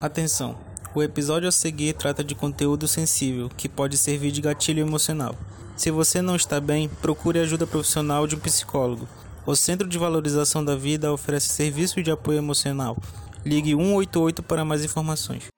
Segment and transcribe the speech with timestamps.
[0.00, 0.56] Atenção!
[0.94, 5.34] O episódio a seguir trata de conteúdo sensível que pode servir de gatilho emocional.
[5.76, 9.08] Se você não está bem, procure ajuda profissional de um psicólogo.
[9.44, 12.96] O Centro de Valorização da Vida oferece serviço de apoio emocional.
[13.44, 15.48] Ligue 188 para mais informações.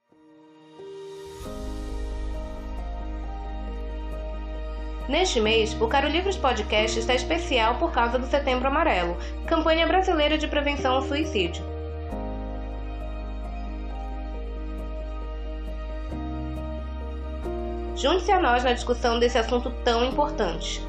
[5.07, 10.38] Neste mês, o Caro Livros Podcast está especial por causa do Setembro Amarelo, campanha brasileira
[10.38, 11.62] de prevenção ao suicídio.
[18.00, 20.81] Junte-se a nós na discussão desse assunto tão importante.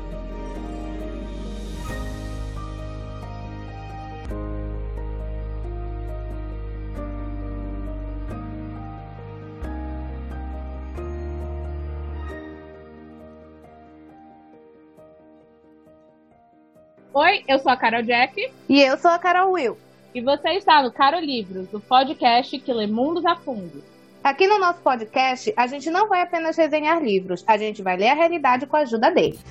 [17.14, 18.54] Oi, eu sou a Carol Jack.
[18.70, 19.78] E eu sou a Carol Will.
[20.16, 23.91] E você está no Caro Livros, o podcast que lê mundos a fundo.
[24.24, 28.10] Aqui no nosso podcast, a gente não vai apenas resenhar livros, a gente vai ler
[28.10, 29.44] a realidade com a ajuda deles.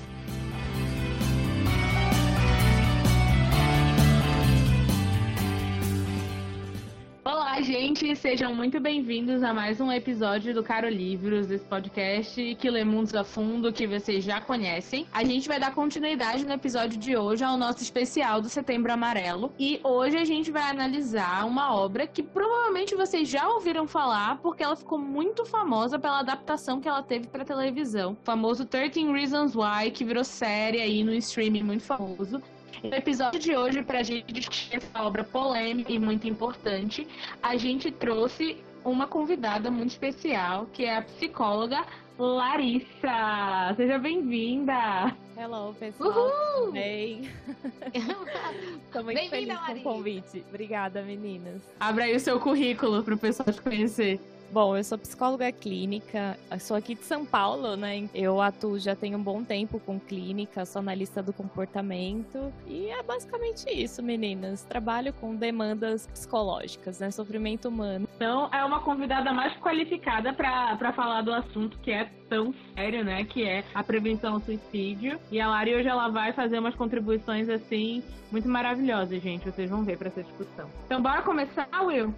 [7.61, 12.83] Gente, sejam muito bem-vindos a mais um episódio do Caro Livros, esse podcast que lê
[12.83, 15.05] mundos a fundo, que vocês já conhecem.
[15.13, 19.53] A gente vai dar continuidade no episódio de hoje ao nosso especial do Setembro Amarelo.
[19.59, 24.63] E hoje a gente vai analisar uma obra que provavelmente vocês já ouviram falar, porque
[24.63, 28.13] ela ficou muito famosa pela adaptação que ela teve para televisão.
[28.13, 32.41] O famoso 13 Reasons Why, que virou série aí no streaming muito famoso.
[32.83, 37.07] No episódio de hoje, para a gente discutir essa obra polêmica e muito importante,
[37.41, 41.85] a gente trouxe uma convidada muito especial, que é a psicóloga
[42.17, 43.73] Larissa.
[43.75, 45.15] Seja bem-vinda!
[45.37, 46.09] Hello, pessoal.
[46.09, 46.65] Uhul!
[46.65, 47.29] Tudo bem?
[48.85, 50.43] Estou muito feliz com o convite.
[50.49, 51.61] Obrigada, meninas.
[51.79, 54.19] Abra aí o seu currículo para o pessoal te conhecer.
[54.51, 58.09] Bom, eu sou psicóloga clínica, sou aqui de São Paulo, né?
[58.13, 63.01] Eu atuo já tenho um bom tempo com clínica, sou analista do comportamento e é
[63.01, 64.63] basicamente isso, meninas.
[64.63, 67.09] Trabalho com demandas psicológicas, né?
[67.11, 68.09] Sofrimento humano.
[68.17, 73.23] Então, é uma convidada mais qualificada para falar do assunto que é tão sério, né?
[73.23, 75.17] Que é a prevenção ao suicídio.
[75.31, 79.45] E a Lari hoje ela vai fazer umas contribuições assim muito maravilhosas, gente.
[79.45, 80.69] Vocês vão ver para essa discussão.
[80.85, 82.13] Então, bora começar, Will?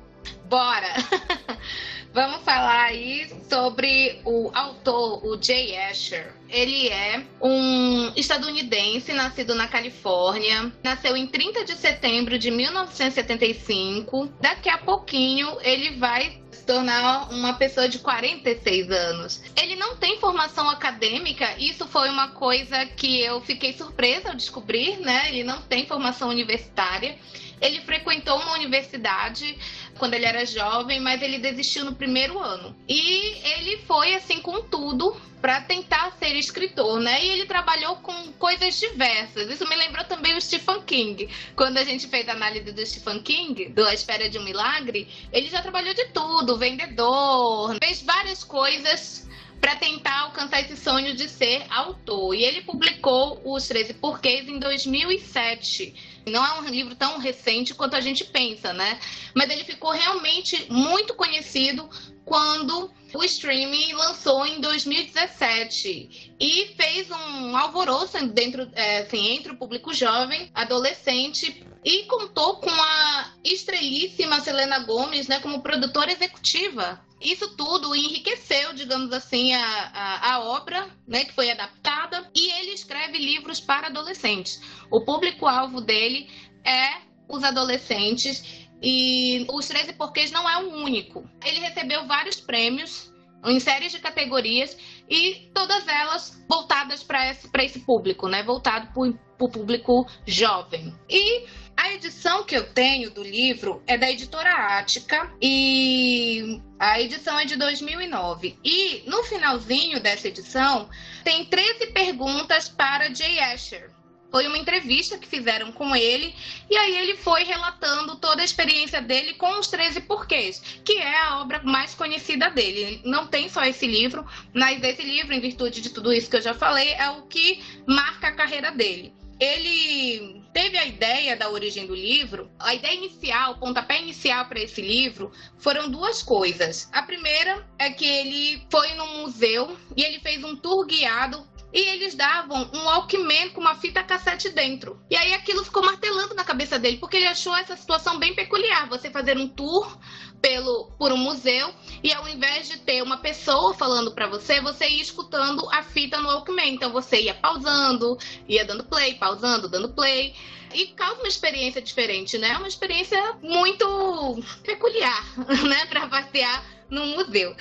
[0.46, 0.94] Bora!
[2.14, 6.32] Vamos falar aí sobre o autor, o Jay Asher.
[6.48, 10.72] Ele é um estadunidense nascido na Califórnia.
[10.84, 14.32] Nasceu em 30 de setembro de 1975.
[14.40, 19.42] Daqui a pouquinho ele vai se tornar uma pessoa de 46 anos.
[19.60, 25.00] Ele não tem formação acadêmica, isso foi uma coisa que eu fiquei surpresa ao descobrir,
[25.00, 25.30] né?
[25.30, 27.18] Ele não tem formação universitária.
[27.60, 29.58] Ele frequentou uma universidade
[29.98, 32.76] quando ele era jovem, mas ele desistiu no primeiro ano.
[32.88, 37.24] E ele foi assim com tudo para tentar ser escritor, né?
[37.24, 39.50] E ele trabalhou com coisas diversas.
[39.50, 41.30] Isso me lembrou também o Stephen King.
[41.56, 45.08] Quando a gente fez a análise do Stephen King, do A Espera de um Milagre,
[45.32, 49.28] ele já trabalhou de tudo, vendedor, fez várias coisas
[49.60, 52.36] para tentar alcançar esse sonho de ser autor.
[52.36, 55.94] E ele publicou Os 13 Porquês em 2007.
[56.26, 59.00] Não é um livro tão recente quanto a gente pensa, né?
[59.34, 61.90] Mas ele ficou realmente muito conhecido
[62.26, 69.58] quando o streaming lançou em 2017 e fez um alvoroço dentro, é, assim, entre o
[69.58, 77.02] público jovem, adolescente e contou com a estrelíssima Selena Gomes, né, como produtora executiva.
[77.20, 82.72] Isso tudo enriqueceu, digamos assim, a, a, a obra, né, que foi adaptada, e ele
[82.72, 84.62] escreve livros para adolescentes.
[84.92, 86.30] O público-alvo dele
[86.66, 91.28] é os adolescentes e os 13 Porquês não é o único.
[91.44, 93.12] Ele recebeu vários prêmios
[93.46, 94.78] em séries de categorias
[95.10, 98.44] e todas elas voltadas para esse, esse público, né?
[98.44, 100.94] Voltado para o público jovem.
[101.10, 107.40] E a edição que eu tenho do livro é da editora Ática e a edição
[107.40, 108.58] é de 2009.
[108.64, 110.90] E no finalzinho dessa edição
[111.24, 113.93] tem 13 perguntas para Jay Asher.
[114.34, 116.34] Foi uma entrevista que fizeram com ele,
[116.68, 121.16] e aí ele foi relatando toda a experiência dele com os 13 porquês, que é
[121.20, 123.00] a obra mais conhecida dele.
[123.06, 126.42] Não tem só esse livro, mas esse livro, em virtude de tudo isso que eu
[126.42, 129.14] já falei, é o que marca a carreira dele.
[129.40, 134.60] Ele teve a ideia da origem do livro, a ideia inicial, o pontapé inicial para
[134.60, 136.90] esse livro foram duas coisas.
[136.92, 141.80] A primeira é que ele foi num museu e ele fez um tour guiado e
[141.90, 145.02] eles davam um Walkman com uma fita cassete dentro.
[145.10, 148.88] E aí aquilo ficou martelando na cabeça dele, porque ele achou essa situação bem peculiar,
[148.88, 149.98] você fazer um tour
[150.40, 151.74] pelo por um museu
[152.04, 156.20] e ao invés de ter uma pessoa falando para você, você ia escutando a fita
[156.20, 156.76] no Walkman.
[156.76, 158.18] Então você ia pausando,
[158.48, 160.36] ia dando play, pausando, dando play
[160.74, 162.58] e causa uma experiência diferente, né?
[162.58, 165.24] Uma experiência muito peculiar,
[165.68, 167.56] né, para passear num museu.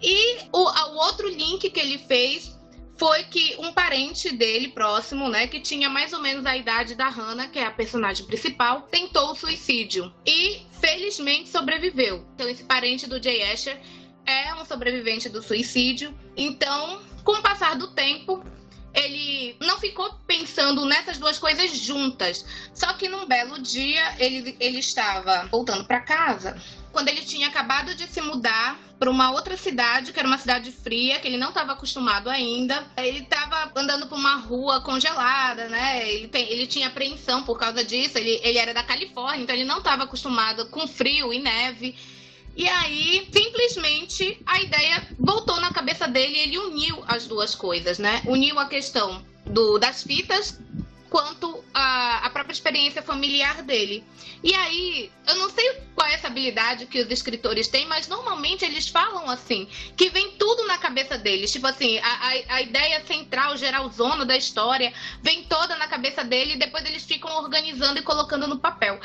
[0.00, 2.60] E o, o outro link que ele fez
[3.02, 7.08] foi que um parente dele próximo, né, que tinha mais ou menos a idade da
[7.08, 12.24] Hannah, que é a personagem principal, tentou o suicídio e felizmente sobreviveu.
[12.36, 13.76] Então esse parente do Jay Asher
[14.24, 16.16] é um sobrevivente do suicídio.
[16.36, 18.44] Então, com o passar do tempo,
[18.94, 22.46] ele não ficou pensando nessas duas coisas juntas.
[22.72, 26.56] Só que num belo dia ele, ele estava voltando para casa
[26.92, 30.70] quando ele tinha acabado de se mudar para uma outra cidade, que era uma cidade
[30.70, 32.86] fria, que ele não estava acostumado ainda.
[32.96, 36.08] Ele estava andando por uma rua congelada, né?
[36.08, 38.16] Ele, tem, ele tinha apreensão por causa disso.
[38.16, 41.96] Ele, ele era da Califórnia, então ele não estava acostumado com frio e neve.
[42.54, 47.98] E aí, simplesmente, a ideia voltou na cabeça dele e ele uniu as duas coisas,
[47.98, 48.22] né?
[48.26, 50.60] Uniu a questão do, das fitas
[51.12, 54.02] quanto a, a própria experiência familiar dele.
[54.42, 58.64] E aí, eu não sei qual é essa habilidade que os escritores têm, mas normalmente
[58.64, 61.52] eles falam assim, que vem tudo na cabeça deles.
[61.52, 66.54] Tipo assim, a, a, a ideia central, geralzona da história, vem toda na cabeça dele
[66.54, 68.98] e depois eles ficam organizando e colocando no papel.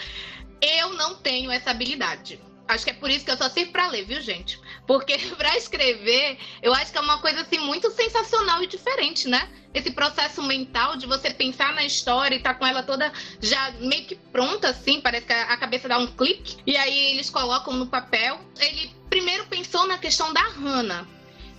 [0.61, 2.39] Eu não tenho essa habilidade.
[2.67, 4.59] Acho que é por isso que eu só sirvo para ler, viu, gente?
[4.85, 9.49] Porque para escrever, eu acho que é uma coisa assim muito sensacional e diferente, né?
[9.73, 14.05] Esse processo mental de você pensar na história e tá com ela toda já meio
[14.05, 17.87] que pronta assim, parece que a cabeça dá um clique e aí eles colocam no
[17.87, 18.39] papel.
[18.59, 21.07] Ele primeiro pensou na questão da Hannah,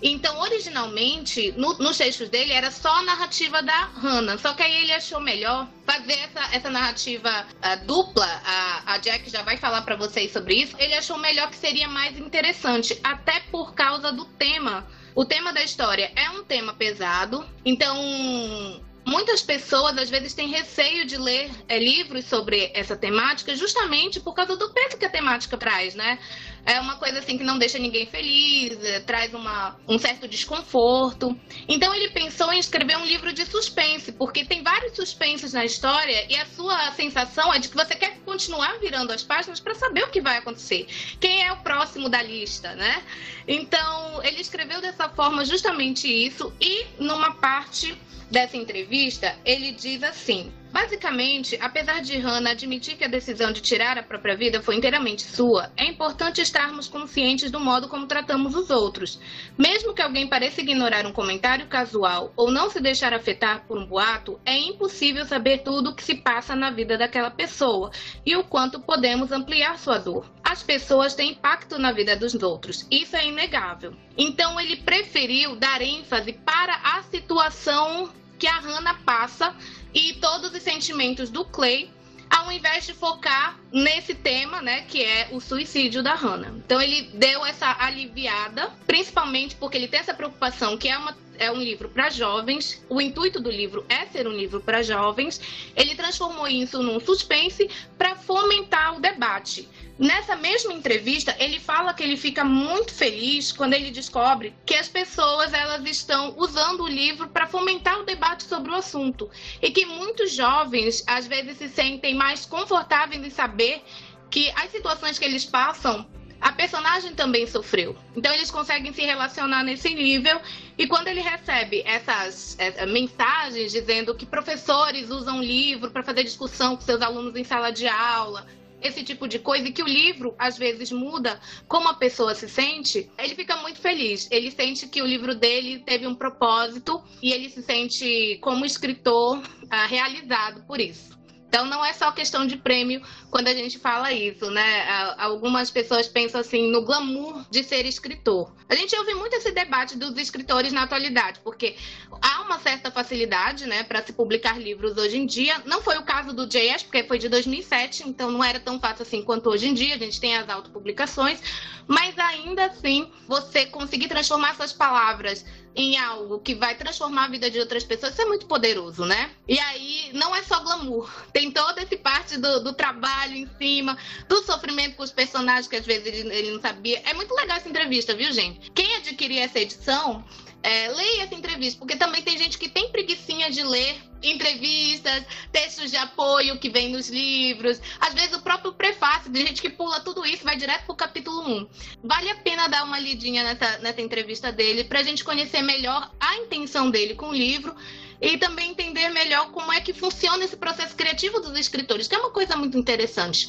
[0.03, 4.39] então, originalmente, no, nos textos dele, era só a narrativa da Hannah.
[4.39, 8.27] Só que aí ele achou melhor fazer essa, essa narrativa uh, dupla.
[8.45, 10.77] A, a Jack já vai falar para vocês sobre isso.
[10.79, 14.87] Ele achou melhor que seria mais interessante, até por causa do tema.
[15.15, 21.07] O tema da história é um tema pesado, então muitas pessoas às vezes têm receio
[21.07, 25.57] de ler é, livros sobre essa temática justamente por causa do peso que a temática
[25.57, 26.19] traz, né?
[26.67, 31.35] É uma coisa assim que não deixa ninguém feliz, é, traz uma, um certo desconforto.
[31.67, 36.27] Então ele pensou em escrever um livro de suspense, porque tem vários suspenses na história
[36.29, 40.05] e a sua sensação é de que você quer continuar virando as páginas para saber
[40.05, 40.87] o que vai acontecer.
[41.19, 43.03] Quem é o próximo da lista, né?
[43.47, 47.97] Então ele escreveu dessa forma justamente isso e numa parte
[48.31, 53.97] dessa entrevista, ele diz assim: Basicamente, apesar de Hannah admitir que a decisão de tirar
[53.97, 58.69] a própria vida foi inteiramente sua, é importante estarmos conscientes do modo como tratamos os
[58.69, 59.19] outros.
[59.57, 63.87] Mesmo que alguém pareça ignorar um comentário casual ou não se deixar afetar por um
[63.87, 67.91] boato, é impossível saber tudo o que se passa na vida daquela pessoa
[68.25, 70.31] e o quanto podemos ampliar sua dor.
[70.45, 73.95] As pessoas têm impacto na vida dos outros, isso é inegável.
[74.17, 79.55] Então ele preferiu dar ênfase para a situação que a Hannah passa
[79.93, 81.91] e todos os sentimentos do Clay,
[82.31, 86.53] ao invés de focar nesse tema, né, que é o suicídio da Hannah.
[86.57, 91.51] Então ele deu essa aliviada, principalmente porque ele tem essa preocupação que é uma é
[91.51, 92.85] um livro para jovens.
[92.89, 95.41] O intuito do livro é ser um livro para jovens.
[95.77, 99.69] Ele transformou isso num suspense para fomentar o debate.
[99.99, 104.89] Nessa mesma entrevista, ele fala que ele fica muito feliz quando ele descobre que as
[104.89, 109.29] pessoas elas estão usando o livro para fomentar o debate sobre o assunto
[109.61, 113.83] e que muitos jovens às vezes se sentem mais confortáveis em saber
[114.31, 116.07] que as situações que eles passam
[116.41, 117.97] a personagem também sofreu.
[118.17, 120.41] Então eles conseguem se relacionar nesse nível.
[120.77, 122.57] E quando ele recebe essas,
[122.89, 127.89] mensagens dizendo que professores usam livro para fazer discussão com seus alunos em sala de
[127.89, 128.47] aula,
[128.81, 132.49] esse tipo de coisa, e que o livro às vezes muda como a pessoa se
[132.49, 134.29] sente, ele fica muito feliz.
[134.31, 139.43] Ele sente que o livro dele teve um propósito e ele se sente, como escritor,
[139.69, 141.18] ah, realizado por isso.
[141.49, 144.87] Então não é só questão de prêmio quando a gente fala isso, né?
[145.17, 148.53] Algumas pessoas pensam assim no glamour de ser escritor.
[148.69, 151.75] A gente ouve muito esse debate dos escritores na atualidade, porque
[152.21, 155.63] há uma certa facilidade, né, para se publicar livros hoje em dia.
[155.65, 159.03] Não foi o caso do J.S., porque foi de 2007, então não era tão fácil
[159.03, 159.95] assim quanto hoje em dia.
[159.95, 161.41] A gente tem as autopublicações,
[161.87, 167.51] mas ainda assim, você conseguir transformar suas palavras em algo que vai transformar a vida
[167.51, 169.31] de outras pessoas, isso é muito poderoso, né?
[169.47, 173.97] E aí não é só glamour, tem toda essa parte do, do trabalho em cima,
[174.29, 177.03] do sofrimento com os personagens que às vezes ele, ele, não sabia.
[177.05, 178.71] É muito legal essa entrevista, viu, gente?
[178.73, 180.25] Quem adquirir essa edição.
[180.63, 185.91] É, leia essa entrevista, porque também tem gente que tem preguiçinha de ler entrevistas, textos
[185.91, 190.01] de apoio que vem nos livros, às vezes o próprio prefácio, de gente que pula
[190.01, 191.69] tudo isso vai direto pro capítulo 1.
[192.03, 196.37] Vale a pena dar uma lidinha nessa, nessa entrevista dele pra gente conhecer melhor a
[196.37, 197.75] intenção dele com o livro
[198.21, 202.19] e também entender melhor como é que funciona esse processo criativo dos escritores, que é
[202.19, 203.49] uma coisa muito interessante.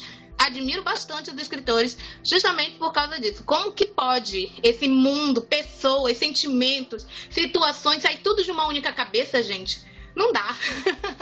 [0.50, 3.44] Admiro bastante os escritores justamente por causa disso.
[3.44, 9.80] Como que pode esse mundo, pessoas, sentimentos, situações sair tudo de uma única cabeça, gente?
[10.14, 10.56] Não dá.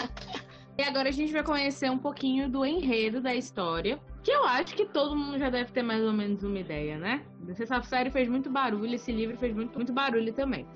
[0.79, 4.75] e agora a gente vai conhecer um pouquinho do enredo da história, que eu acho
[4.75, 7.23] que todo mundo já deve ter mais ou menos uma ideia, né?
[7.49, 10.67] Essa série fez muito barulho, esse livro fez muito, muito barulho também.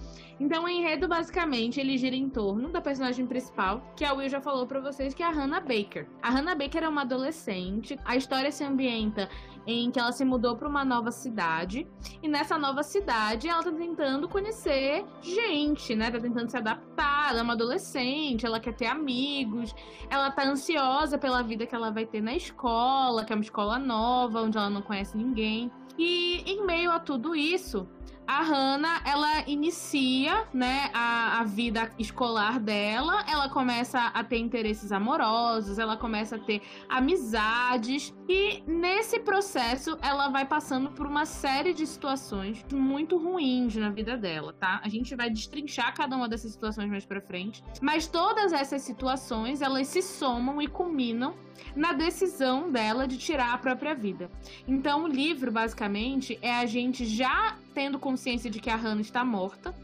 [0.41, 4.41] Então, o enredo, basicamente, ele gira em torno da personagem principal, que a Will já
[4.41, 6.07] falou para vocês, que é a Hannah Baker.
[6.23, 9.29] A Hannah Baker é uma adolescente, a história se ambienta
[9.67, 11.87] em que ela se mudou para uma nova cidade,
[12.23, 16.11] e nessa nova cidade ela tá tentando conhecer gente, né?
[16.11, 19.75] Tá tentando se adaptar, ela é uma adolescente, ela quer ter amigos,
[20.11, 23.79] ela tá ansiosa pela vida que ela vai ter na escola, que é uma escola
[23.79, 25.71] nova, onde ela não conhece ninguém.
[25.99, 27.87] E em meio a tudo isso,
[28.27, 34.93] a Hannah, ela inicia, né, a, a vida escolar dela, ela começa a ter interesses
[34.93, 38.15] amorosos, ela começa a ter amizades.
[38.29, 44.17] E nesse processo ela vai passando por uma série de situações muito ruins na vida
[44.17, 44.81] dela, tá?
[44.83, 49.61] A gente vai destrinchar cada uma dessas situações mais para frente, mas todas essas situações,
[49.61, 51.35] elas se somam e culminam
[51.75, 54.31] na decisão dela de tirar a própria vida.
[54.67, 59.25] Então, o livro, basicamente, é a gente já tendo consciência de que a Hannah está
[59.25, 59.75] morta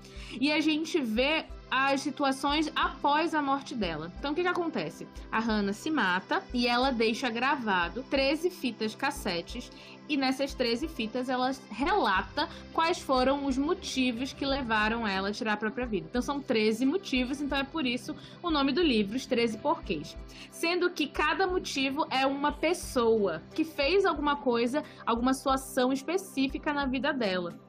[0.41, 4.11] e a gente vê as situações após a morte dela.
[4.19, 5.07] Então o que, que acontece?
[5.31, 9.71] A Hannah se mata e ela deixa gravado 13 fitas cassetes
[10.09, 15.55] e nessas 13 fitas ela relata quais foram os motivos que levaram ela a tirar
[15.55, 16.07] a própria vida.
[16.09, 20.17] Então são 13 motivos, então é por isso o nome do livro, Os 13 Porquês.
[20.51, 26.87] Sendo que cada motivo é uma pessoa que fez alguma coisa, alguma situação específica na
[26.87, 27.68] vida dela.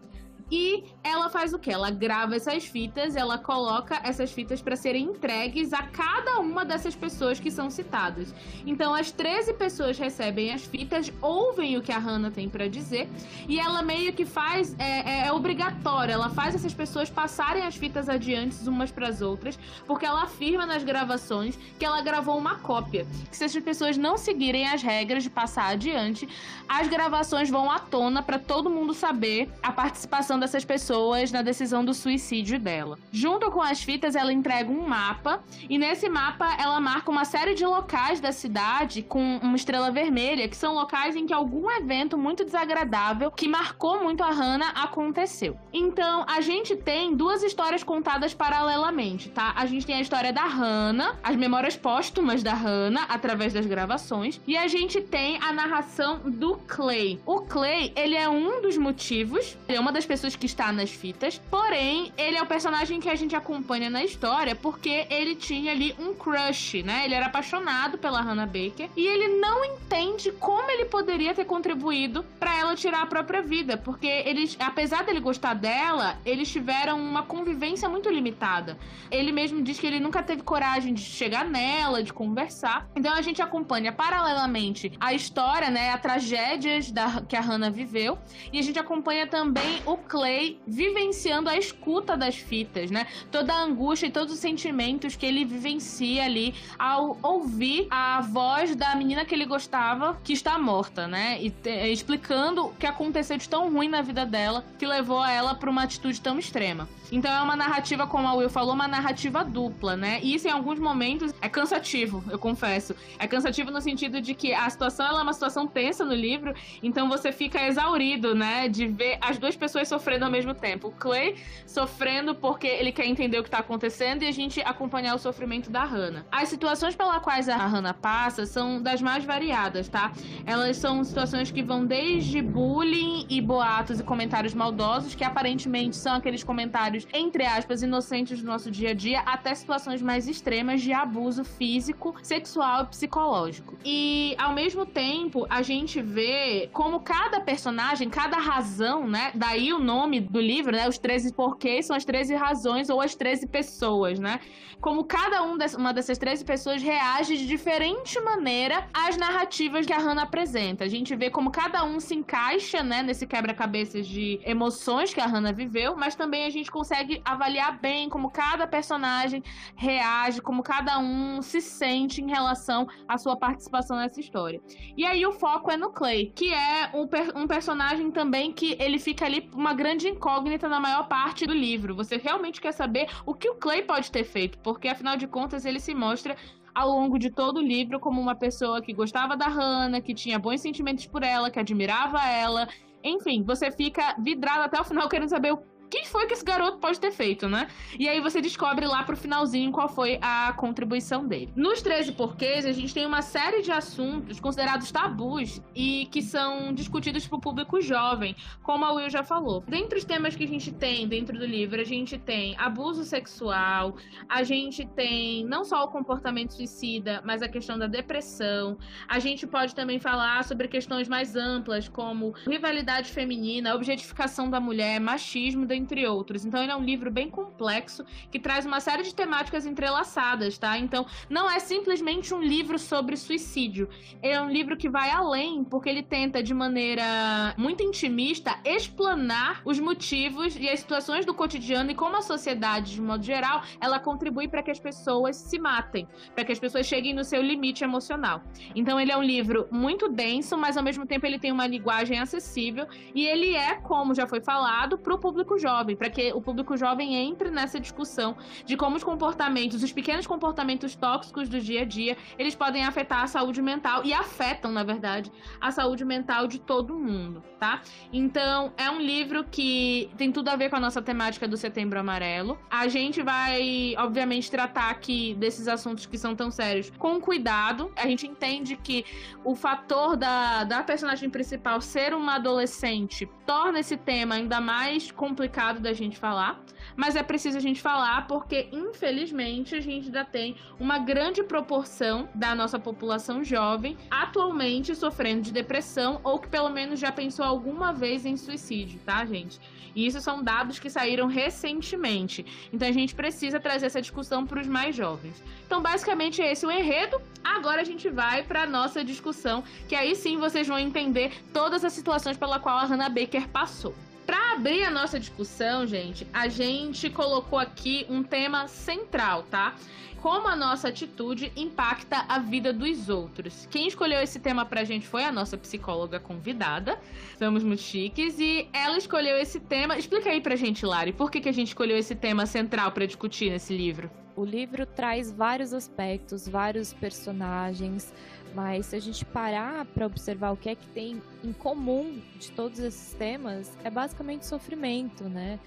[0.52, 1.72] E ela faz o que?
[1.72, 6.96] Ela grava essas fitas, ela coloca essas fitas para serem entregues a cada uma dessas
[6.96, 8.34] pessoas que são citadas.
[8.66, 13.08] Então, as 13 pessoas recebem as fitas, ouvem o que a Hannah tem para dizer,
[13.48, 17.76] e ela meio que faz, é, é, é obrigatória, ela faz essas pessoas passarem as
[17.76, 22.56] fitas adiante umas para as outras, porque ela afirma nas gravações que ela gravou uma
[22.56, 23.06] cópia.
[23.30, 26.28] Que se essas pessoas não seguirem as regras de passar adiante,
[26.68, 31.84] as gravações vão à tona para todo mundo saber a participação dessas pessoas na decisão
[31.84, 32.98] do suicídio dela.
[33.12, 37.54] Junto com as fitas, ela entrega um mapa e nesse mapa ela marca uma série
[37.54, 42.18] de locais da cidade com uma estrela vermelha, que são locais em que algum evento
[42.18, 45.58] muito desagradável que marcou muito a Hannah aconteceu.
[45.74, 49.54] Então, a gente tem duas histórias contadas paralelamente, tá?
[49.56, 54.40] A gente tem a história da Hannah, as memórias póstumas da Hannah através das gravações,
[54.48, 57.20] e a gente tem a narração do Clay.
[57.26, 60.90] O Clay, ele é um dos motivos, ele é uma das pessoas que está nas
[60.90, 61.40] fitas.
[61.50, 65.96] Porém, ele é o personagem que a gente acompanha na história porque ele tinha ali
[66.00, 67.06] um crush, né?
[67.06, 72.24] Ele era apaixonado pela Hannah Baker e ele não entende como ele poderia ter contribuído
[72.40, 77.24] para ela tirar a própria vida, porque eles, apesar dele gostar dela, eles tiveram uma
[77.24, 78.78] convivência muito limitada.
[79.12, 82.88] Ele mesmo diz que ele nunca teve coragem de chegar nela, de conversar.
[82.96, 88.18] Então a gente acompanha paralelamente a história, né, a tragédias da, que a Hannah viveu
[88.52, 93.08] e a gente acompanha também o Clay vivenciando a escuta das fitas, né?
[93.32, 98.76] Toda a angústia e todos os sentimentos que ele vivencia ali ao ouvir a voz
[98.76, 101.42] da menina que ele gostava que está morta, né?
[101.42, 105.32] E te, explicando o que aconteceu de tão ruim na vida dela que levou a
[105.32, 106.90] ela para uma atitude tão extrema.
[107.12, 110.20] Então é uma narrativa, como a Will falou, uma narrativa dupla, né?
[110.22, 112.94] E isso em alguns momentos é cansativo, eu confesso.
[113.18, 117.08] É cansativo no sentido de que a situação é uma situação tensa no livro, então
[117.08, 118.68] você fica exaurido, né?
[118.68, 120.88] De ver as duas pessoas sofrendo ao mesmo tempo.
[120.88, 121.36] O Clay
[121.66, 125.70] sofrendo porque ele quer entender o que está acontecendo e a gente acompanhar o sofrimento
[125.70, 126.26] da Hannah.
[126.32, 130.12] As situações pelas quais a Hannah passa são das mais variadas, tá?
[130.46, 136.16] Elas são situações que vão desde bullying e boatos e comentários maldosos, que aparentemente são
[136.16, 140.82] aqueles comentários comentários, entre aspas, inocentes do nosso dia a dia, até situações mais extremas
[140.82, 143.78] de abuso físico, sexual e psicológico.
[143.84, 149.32] E, ao mesmo tempo, a gente vê como cada personagem, cada razão, né?
[149.36, 150.88] Daí o nome do livro, né?
[150.88, 154.40] Os 13 porquês são as 13 razões ou as 13 pessoas, né?
[154.80, 159.92] Como cada um des uma dessas 13 pessoas reage de diferente maneira às narrativas que
[159.92, 160.86] a Hannah apresenta.
[160.86, 165.26] A gente vê como cada um se encaixa, né, nesse quebra-cabeças de emoções que a
[165.26, 169.44] Hannah viveu, mas também a gente consegue avaliar bem como cada personagem
[169.76, 174.62] reage, como cada um se sente em relação à sua participação nessa história.
[174.96, 178.78] E aí o foco é no Clay, que é um, per um personagem também que
[178.80, 181.96] ele fica ali uma grande incógnita na maior parte do livro.
[181.96, 185.64] Você realmente quer saber o que o Clay pode ter feito, porque afinal de contas
[185.64, 186.36] ele se mostra
[186.76, 190.38] ao longo de todo o livro como uma pessoa que gostava da Hannah, que tinha
[190.38, 192.68] bons sentimentos por ela, que admirava ela.
[193.02, 196.78] Enfim, você fica vidrado até o final querendo saber o que foi que esse garoto
[196.78, 197.68] pode ter feito, né?
[197.98, 201.52] E aí você descobre lá pro finalzinho qual foi a contribuição dele.
[201.56, 206.74] Nos 13 porquês, a gente tem uma série de assuntos considerados tabus e que são
[206.74, 209.64] discutidos pro público jovem, como a Will já falou.
[209.68, 213.96] Dentre os temas que a gente tem dentro do livro, a gente tem abuso sexual,
[214.28, 218.78] a gente tem não só o comportamento suicida, mas a questão da depressão.
[219.08, 225.00] A gente pode também falar sobre questões mais amplas, como rivalidade feminina, objetificação da mulher,
[225.00, 226.46] machismo, entre outros.
[226.46, 230.78] Então ele é um livro bem complexo que traz uma série de temáticas entrelaçadas, tá?
[230.78, 233.90] Então não é simplesmente um livro sobre suicídio.
[234.22, 239.80] É um livro que vai além, porque ele tenta de maneira muito intimista explanar os
[239.80, 244.48] motivos e as situações do cotidiano e como a sociedade, de modo geral, ela contribui
[244.48, 248.44] para que as pessoas se matem, para que as pessoas cheguem no seu limite emocional.
[248.76, 252.20] Então ele é um livro muito denso, mas ao mesmo tempo ele tem uma linguagem
[252.20, 256.34] acessível e ele é, como já foi falado, para o público jovem jovem, para que
[256.34, 258.36] o público jovem entre nessa discussão
[258.66, 263.22] de como os comportamentos, os pequenos comportamentos tóxicos do dia a dia, eles podem afetar
[263.24, 267.82] a saúde mental e afetam, na verdade, a saúde mental de todo mundo, tá?
[268.12, 272.00] Então, é um livro que tem tudo a ver com a nossa temática do Setembro
[272.00, 272.58] Amarelo.
[272.70, 277.92] A gente vai, obviamente, tratar aqui desses assuntos que são tão sérios com cuidado.
[277.96, 279.06] A gente entende que
[279.44, 285.59] o fator da, da personagem principal ser uma adolescente torna esse tema ainda mais complicado
[285.60, 286.64] complicado da gente falar,
[286.96, 292.30] mas é preciso a gente falar porque, infelizmente, a gente ainda tem uma grande proporção
[292.34, 297.92] da nossa população jovem atualmente sofrendo de depressão ou que pelo menos já pensou alguma
[297.92, 299.60] vez em suicídio, tá, gente?
[299.94, 302.46] E isso são dados que saíram recentemente.
[302.72, 305.44] Então a gente precisa trazer essa discussão para os mais jovens.
[305.66, 307.22] Então, basicamente, esse é o enredo.
[307.44, 311.92] Agora a gente vai para nossa discussão, que aí sim vocês vão entender todas as
[311.92, 313.94] situações pela qual a Hannah Baker passou.
[314.30, 319.74] Para abrir a nossa discussão, gente, a gente colocou aqui um tema central, tá?
[320.22, 323.68] Como a nossa atitude impacta a vida dos outros.
[323.72, 327.00] Quem escolheu esse tema pra gente foi a nossa psicóloga convidada.
[327.40, 329.98] Somos muito chiques e ela escolheu esse tema.
[329.98, 333.08] Explica aí pra gente, Lari, por que, que a gente escolheu esse tema central para
[333.08, 334.12] discutir nesse livro?
[334.36, 338.14] O livro traz vários aspectos, vários personagens,
[338.54, 342.52] mas se a gente parar para observar o que é que tem em comum de
[342.52, 345.60] todos esses temas, é basicamente sofrimento, né?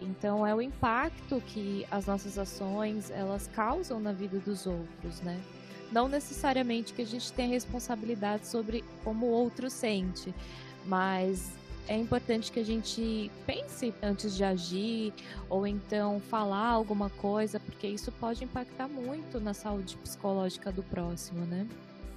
[0.00, 5.38] Então é o impacto que as nossas ações elas causam na vida dos outros, né?
[5.92, 10.34] Não necessariamente que a gente tenha responsabilidade sobre como o outro sente,
[10.86, 11.50] mas
[11.88, 15.12] é importante que a gente pense antes de agir
[15.48, 21.44] ou então falar alguma coisa, porque isso pode impactar muito na saúde psicológica do próximo,
[21.44, 21.66] né?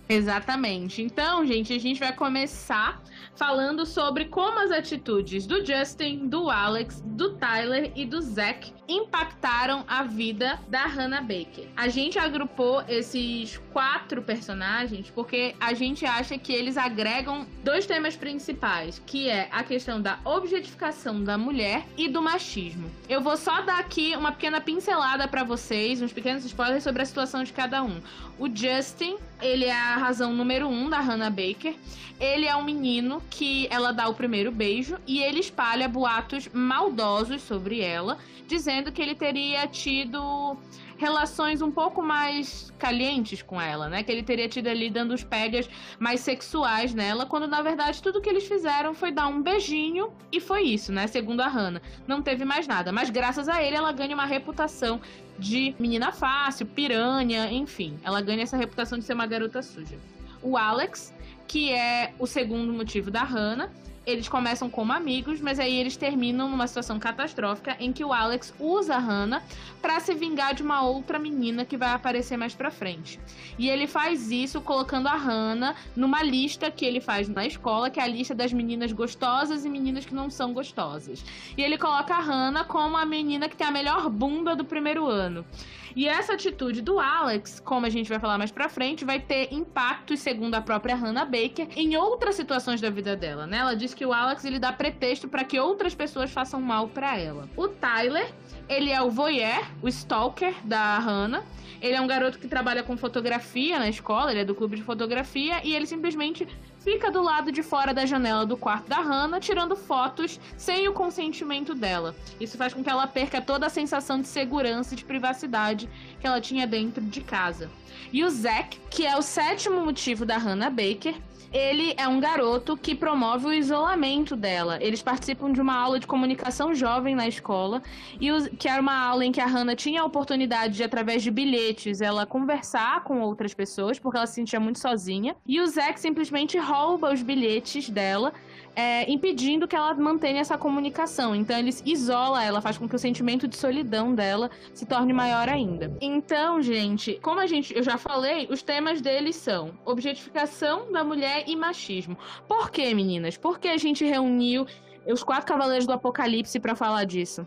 [0.08, 1.02] Exatamente.
[1.02, 3.02] Então, gente, a gente vai começar
[3.36, 9.84] falando sobre como as atitudes do Justin, do Alex, do Tyler e do Zack impactaram
[9.88, 11.68] a vida da Hannah Baker.
[11.76, 18.16] A gente agrupou esses quatro personagens porque a gente acha que eles agregam dois temas
[18.16, 22.92] principais, que é a questão da objetificação da mulher e do machismo.
[23.08, 27.06] Eu vou só dar aqui uma pequena pincelada para vocês, uns pequenos spoilers sobre a
[27.06, 28.02] situação de cada um.
[28.38, 31.76] O Justin, ele é a razão número um da Hannah Baker.
[32.20, 37.42] Ele é um menino que ela dá o primeiro beijo e ele espalha boatos maldosos
[37.42, 40.56] sobre ela, dizendo que ele teria tido
[41.04, 44.04] relações um pouco mais calientes com ela, né?
[44.04, 48.22] Que ele teria tido ali dando os pegas mais sexuais nela, quando na verdade tudo
[48.22, 51.06] que eles fizeram foi dar um beijinho e foi isso, né?
[51.08, 51.82] Segundo a Hannah.
[52.08, 52.94] Não teve mais nada.
[52.94, 55.02] Mas graças a ele ela ganha uma reputação
[55.38, 58.00] de menina fácil, piranha, enfim.
[58.02, 59.98] Ela ganha essa reputação de ser uma garota suja.
[60.42, 61.14] O Alex,
[61.48, 63.70] que é o segundo motivo da Hannah,
[64.06, 68.54] eles começam como amigos, mas aí eles terminam numa situação catastrófica em que o Alex
[68.60, 69.44] usa a Hannah
[69.82, 73.20] para se vingar de uma outra menina que vai aparecer mais pra frente.
[73.58, 78.00] E ele faz isso colocando a Hannah numa lista que ele faz na escola, que
[78.00, 81.24] é a lista das meninas gostosas e meninas que não são gostosas.
[81.58, 85.08] E ele coloca a Hannah como a menina que tem a melhor bunda do primeiro
[85.08, 85.46] ano.
[85.96, 89.54] E essa atitude do Alex, como a gente vai falar mais pra frente, vai ter
[89.54, 93.58] impactos, segundo a própria Hannah Baker, em outras situações da vida dela, né?
[93.58, 97.18] Ela diz que o Alex ele dá pretexto para que outras pessoas façam mal para
[97.18, 97.48] ela.
[97.56, 98.32] O Tyler,
[98.68, 101.44] ele é o voyeur, o stalker da Hannah.
[101.82, 104.84] Ele é um garoto que trabalha com fotografia na escola, ele é do clube de
[104.84, 106.48] fotografia e ele simplesmente
[106.84, 110.94] fica do lado de fora da janela do quarto da Hannah, tirando fotos sem o
[110.94, 112.14] consentimento dela.
[112.40, 116.28] Isso faz com que ela perca toda a sensação de segurança e de privacidade que
[116.28, 117.72] ela tinha dentro de casa.
[118.12, 121.16] E o Zack, que é o sétimo motivo da Hannah Baker,
[121.54, 124.80] ele é um garoto que promove o isolamento dela.
[124.82, 127.82] Eles participam de uma aula de comunicação jovem na escola,
[128.20, 131.22] e os, que era uma aula em que a Hannah tinha a oportunidade de, através
[131.22, 135.36] de bilhetes, ela conversar com outras pessoas, porque ela se sentia muito sozinha.
[135.46, 138.34] E o Zack simplesmente rouba os bilhetes dela
[138.76, 141.36] é, impedindo que ela mantenha essa comunicação.
[141.36, 145.50] Então ele isola ela, faz com que o sentimento de solidão dela se torne maior
[145.50, 145.96] ainda.
[146.02, 151.43] Então, gente, como a gente, eu já falei, os temas deles são objetificação da mulher
[151.48, 152.18] e machismo.
[152.48, 153.38] Por que, meninas?
[153.38, 154.66] Por que a gente reuniu
[155.06, 157.46] os quatro cavaleiros do Apocalipse para falar disso?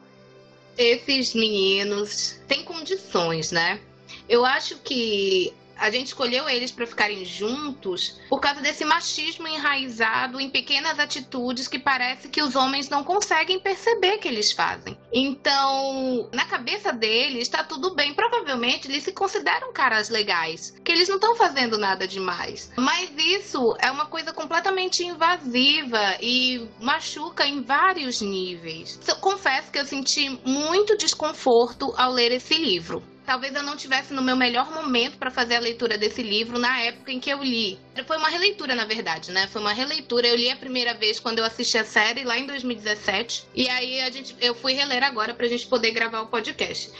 [0.77, 3.81] Esses meninos têm condições, né?
[4.29, 10.41] Eu acho que a gente escolheu eles para ficarem juntos por causa desse machismo enraizado
[10.41, 14.97] em pequenas atitudes que parece que os homens não conseguem perceber que eles fazem.
[15.13, 18.15] Então, na cabeça deles está tudo bem.
[18.15, 22.71] Provavelmente eles se consideram caras legais, que eles não estão fazendo nada demais.
[22.77, 28.99] Mas isso é uma coisa completamente invasiva e machuca em vários níveis.
[29.21, 34.23] Confesso que eu senti muito desconforto ao ler esse livro talvez eu não tivesse no
[34.23, 37.79] meu melhor momento para fazer a leitura desse livro na época em que eu li.
[38.07, 39.49] Foi uma releitura, na verdade, né?
[39.49, 40.29] Foi uma releitura.
[40.29, 44.01] Eu li a primeira vez quando eu assisti a série lá em 2017 e aí
[44.01, 46.91] a gente, eu fui reler agora para a gente poder gravar o podcast.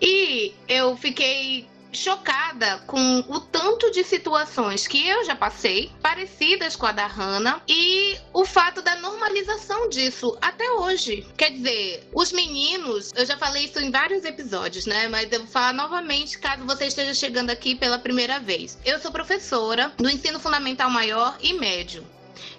[0.00, 6.86] E eu fiquei chocada com o tanto de situações que eu já passei, parecidas com
[6.86, 11.26] a da Hannah, e o fato da normalização disso até hoje.
[11.36, 15.08] Quer dizer, os meninos, eu já falei isso em vários episódios, né?
[15.08, 18.78] Mas eu vou falar novamente caso você esteja chegando aqui pela primeira vez.
[18.84, 22.06] Eu sou professora do ensino fundamental maior e médio.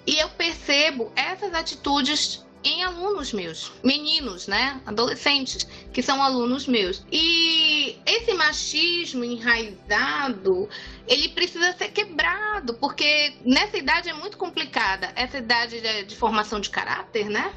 [0.05, 7.03] E eu percebo essas atitudes em alunos meus, meninos, né, adolescentes, que são alunos meus.
[7.11, 10.69] E esse machismo enraizado,
[11.07, 16.59] ele precisa ser quebrado, porque nessa idade é muito complicada, essa idade de, de formação
[16.59, 17.53] de caráter, né?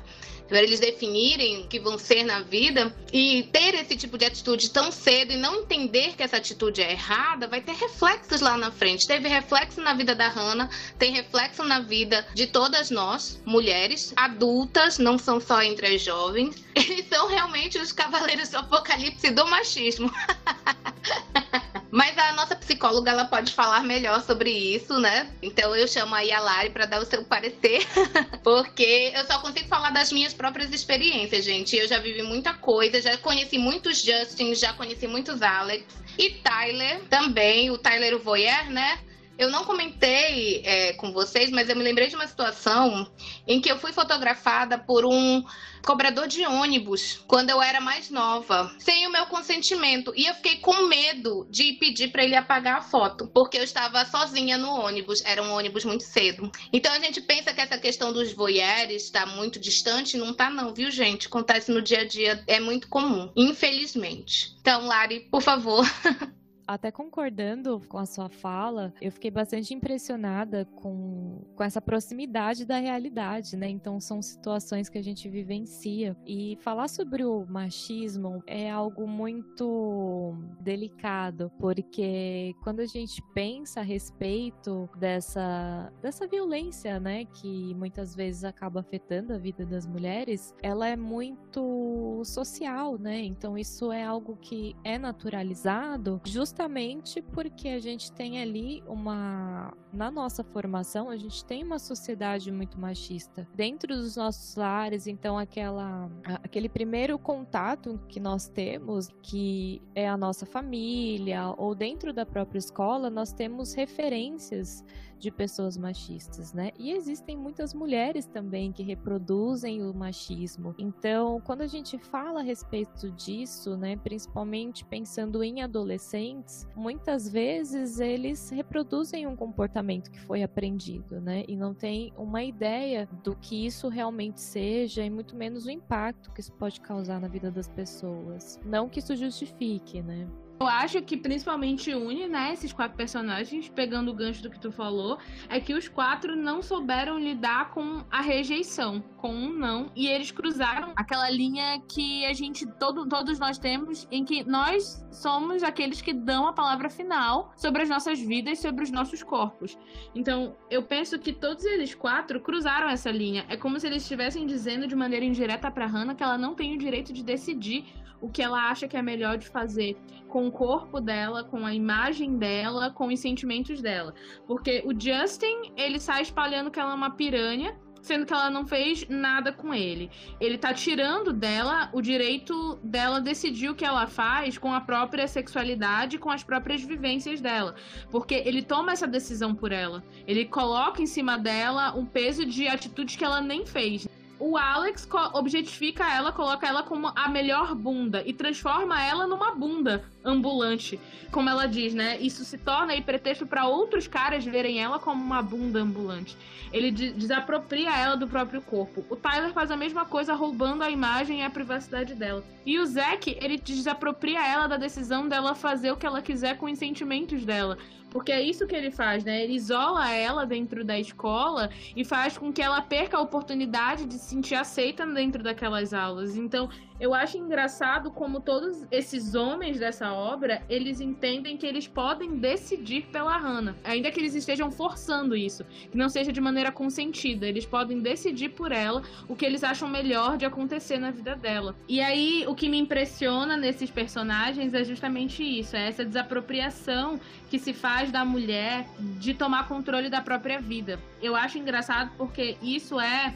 [0.49, 4.71] Para eles definirem o que vão ser na vida e ter esse tipo de atitude
[4.71, 8.71] tão cedo e não entender que essa atitude é errada, vai ter reflexos lá na
[8.71, 9.07] frente.
[9.07, 14.99] Teve reflexo na vida da Hannah, tem reflexo na vida de todas nós, mulheres, adultas,
[14.99, 16.65] não são só entre as jovens.
[16.75, 20.11] Eles são realmente os cavaleiros do apocalipse do machismo.
[21.95, 25.31] Mas a nossa psicóloga ela pode falar melhor sobre isso, né?
[25.41, 27.87] Então eu chamo aí a Lari para dar o seu parecer,
[28.43, 31.77] porque eu só consigo falar das minhas próprias experiências, gente.
[31.77, 35.85] Eu já vivi muita coisa, já conheci muitos Justin, já conheci muitos Alex
[36.19, 38.99] e Tyler também, o Tyler o Voyeur, né?
[39.37, 43.11] Eu não comentei é, com vocês, mas eu me lembrei de uma situação
[43.47, 45.45] em que eu fui fotografada por um
[45.85, 50.13] cobrador de ônibus quando eu era mais nova, sem o meu consentimento.
[50.17, 54.05] E eu fiquei com medo de pedir para ele apagar a foto, porque eu estava
[54.07, 56.51] sozinha no ônibus, era um ônibus muito cedo.
[56.73, 60.73] Então a gente pensa que essa questão dos voyeurs está muito distante, não tá não,
[60.73, 61.27] viu, gente?
[61.27, 64.55] Acontece no dia a dia, é muito comum, infelizmente.
[64.61, 65.85] Então, Lari, por favor.
[66.67, 72.79] até concordando com a sua fala, eu fiquei bastante impressionada com, com essa proximidade da
[72.79, 73.69] realidade, né?
[73.69, 76.17] Então são situações que a gente vivencia.
[76.27, 83.83] E falar sobre o machismo é algo muito delicado, porque quando a gente pensa a
[83.83, 90.89] respeito dessa, dessa violência, né, que muitas vezes acaba afetando a vida das mulheres, ela
[90.89, 93.21] é muito social, né?
[93.21, 99.77] Então isso é algo que é naturalizado justamente justamente porque a gente tem ali uma,
[99.93, 103.45] na nossa formação, a gente tem uma sociedade muito machista.
[103.53, 106.09] Dentro dos nossos lares, então, aquela,
[106.45, 112.61] aquele primeiro contato que nós temos, que é a nossa família, ou dentro da própria
[112.61, 114.85] escola, nós temos referências
[115.25, 116.71] de pessoas machistas, né?
[116.79, 120.75] E existem muitas mulheres também que reproduzem o machismo.
[120.79, 128.01] Então, quando a gente fala a respeito disso, né, principalmente pensando em adolescentes, muitas vezes
[128.01, 131.45] eles reproduzem um comportamento que foi aprendido, né?
[131.49, 136.31] E não tem uma ideia do que isso realmente seja e muito menos o impacto
[136.33, 138.61] que isso pode causar na vida das pessoas.
[138.63, 140.29] Não que isso justifique, né?
[140.61, 144.71] Eu acho que principalmente une, né, esses quatro personagens, pegando o gancho do que tu
[144.71, 150.07] falou, é que os quatro não souberam lidar com a rejeição, com um não, e
[150.07, 155.63] eles cruzaram aquela linha que a gente, todo, todos nós temos, em que nós somos
[155.63, 159.77] aqueles que dão a palavra final sobre as nossas vidas, sobre os nossos corpos.
[160.15, 163.45] Então, eu penso que todos eles quatro cruzaram essa linha.
[163.49, 166.75] É como se eles estivessem dizendo de maneira indireta para Hannah que ela não tem
[166.75, 167.85] o direito de decidir
[168.21, 169.97] o que ela acha que é melhor de fazer
[170.29, 174.15] com o corpo dela, com a imagem dela, com os sentimentos dela.
[174.47, 178.67] Porque o Justin, ele sai espalhando que ela é uma piranha, sendo que ela não
[178.67, 180.11] fez nada com ele.
[180.39, 185.27] Ele tá tirando dela o direito dela decidir o que ela faz com a própria
[185.27, 187.75] sexualidade, com as próprias vivências dela.
[188.11, 190.05] Porque ele toma essa decisão por ela.
[190.27, 194.07] Ele coloca em cima dela um peso de atitudes que ela nem fez
[194.47, 200.05] o Alex objetifica ela, coloca ela como a melhor bunda e transforma ela numa bunda
[200.23, 201.01] ambulante,
[201.33, 202.19] como ela diz, né?
[202.19, 206.37] Isso se torna aí pretexto para outros caras verem ela como uma bunda ambulante.
[206.71, 209.03] Ele desapropria ela do próprio corpo.
[209.09, 212.45] O Tyler faz a mesma coisa, roubando a imagem e a privacidade dela.
[212.67, 216.67] E o Zack, ele desapropria ela da decisão dela fazer o que ela quiser com
[216.67, 217.79] os sentimentos dela.
[218.15, 219.43] Porque é isso que ele faz, né?
[219.43, 224.15] Ele isola ela dentro da escola e faz com que ela perca a oportunidade de
[224.15, 226.37] se sentir aceita dentro daquelas aulas.
[226.37, 232.37] Então, eu acho engraçado como todos esses homens dessa obra, eles entendem que eles podem
[232.37, 237.49] decidir pela Hannah, ainda que eles estejam forçando isso, que não seja de maneira consentida,
[237.49, 241.75] eles podem decidir por ela o que eles acham melhor de acontecer na vida dela.
[241.89, 247.19] E aí, o que me impressiona nesses personagens é justamente isso, é essa desapropriação
[247.55, 250.99] que se faz da mulher de tomar controle da própria vida.
[251.23, 253.33] Eu acho engraçado porque isso é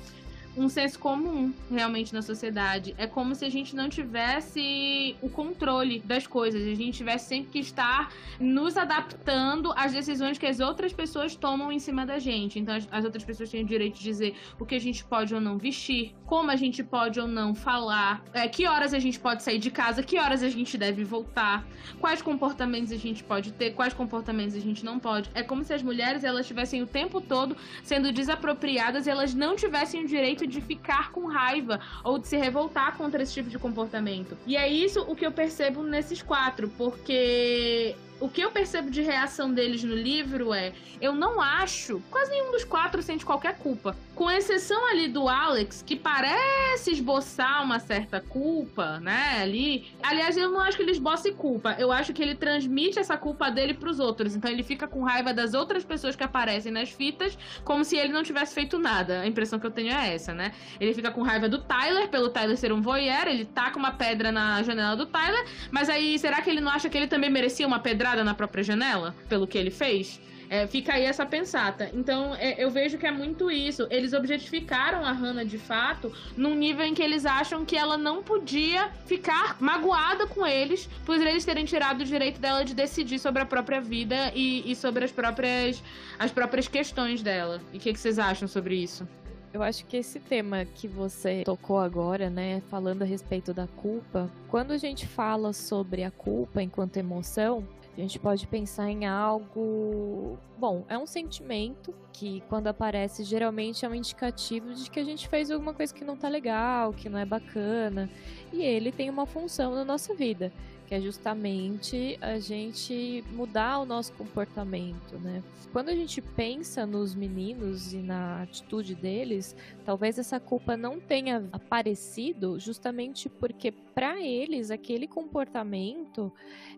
[0.58, 2.94] um senso comum realmente na sociedade.
[2.98, 7.52] É como se a gente não tivesse o controle das coisas, a gente tivesse sempre
[7.52, 12.58] que estar nos adaptando às decisões que as outras pessoas tomam em cima da gente.
[12.58, 15.40] Então as, outras pessoas têm o direito de dizer o que a gente pode ou
[15.40, 19.42] não vestir, como a gente pode ou não falar, é, que horas a gente pode
[19.42, 21.64] sair de casa, que horas a gente deve voltar,
[22.00, 25.30] quais comportamentos a gente pode ter, quais comportamentos a gente não pode.
[25.34, 30.04] É como se as mulheres elas estivessem o tempo todo sendo desapropriadas elas não tivessem
[30.04, 34.36] o direito de ficar com raiva ou de se revoltar contra esse tipo de comportamento.
[34.46, 39.02] E é isso o que eu percebo nesses quatro, porque o que eu percebo de
[39.02, 43.96] reação deles no livro é: eu não acho, quase nenhum dos quatro sente qualquer culpa.
[44.14, 49.38] Com exceção ali do Alex, que parece esboçar uma certa culpa, né?
[49.40, 49.92] Ali.
[50.02, 51.76] Aliás, eu não acho que ele esboce culpa.
[51.78, 54.34] Eu acho que ele transmite essa culpa dele pros outros.
[54.34, 58.12] Então ele fica com raiva das outras pessoas que aparecem nas fitas, como se ele
[58.12, 59.20] não tivesse feito nada.
[59.20, 60.52] A impressão que eu tenho é essa, né?
[60.80, 64.32] Ele fica com raiva do Tyler, pelo Tyler ser um voyeur, ele taca uma pedra
[64.32, 67.66] na janela do Tyler, mas aí será que ele não acha que ele também merecia
[67.66, 67.78] uma
[68.16, 70.20] na própria janela, pelo que ele fez.
[70.50, 71.90] É, fica aí essa pensata.
[71.92, 73.86] Então, é, eu vejo que é muito isso.
[73.90, 78.22] Eles objetificaram a Hannah de fato num nível em que eles acham que ela não
[78.22, 83.42] podia ficar magoada com eles por eles terem tirado o direito dela de decidir sobre
[83.42, 85.82] a própria vida e, e sobre as próprias,
[86.18, 87.60] as próprias questões dela.
[87.72, 89.06] E o que, que vocês acham sobre isso?
[89.52, 94.30] Eu acho que esse tema que você tocou agora, né, falando a respeito da culpa,
[94.46, 97.66] quando a gente fala sobre a culpa enquanto emoção,
[97.98, 100.38] a gente pode pensar em algo.
[100.56, 105.28] Bom, é um sentimento que, quando aparece, geralmente é um indicativo de que a gente
[105.28, 108.08] fez alguma coisa que não tá legal, que não é bacana.
[108.52, 110.52] E ele tem uma função na nossa vida
[110.88, 115.42] que é justamente a gente mudar o nosso comportamento, né?
[115.70, 121.46] Quando a gente pensa nos meninos e na atitude deles, talvez essa culpa não tenha
[121.52, 126.32] aparecido justamente porque para eles aquele comportamento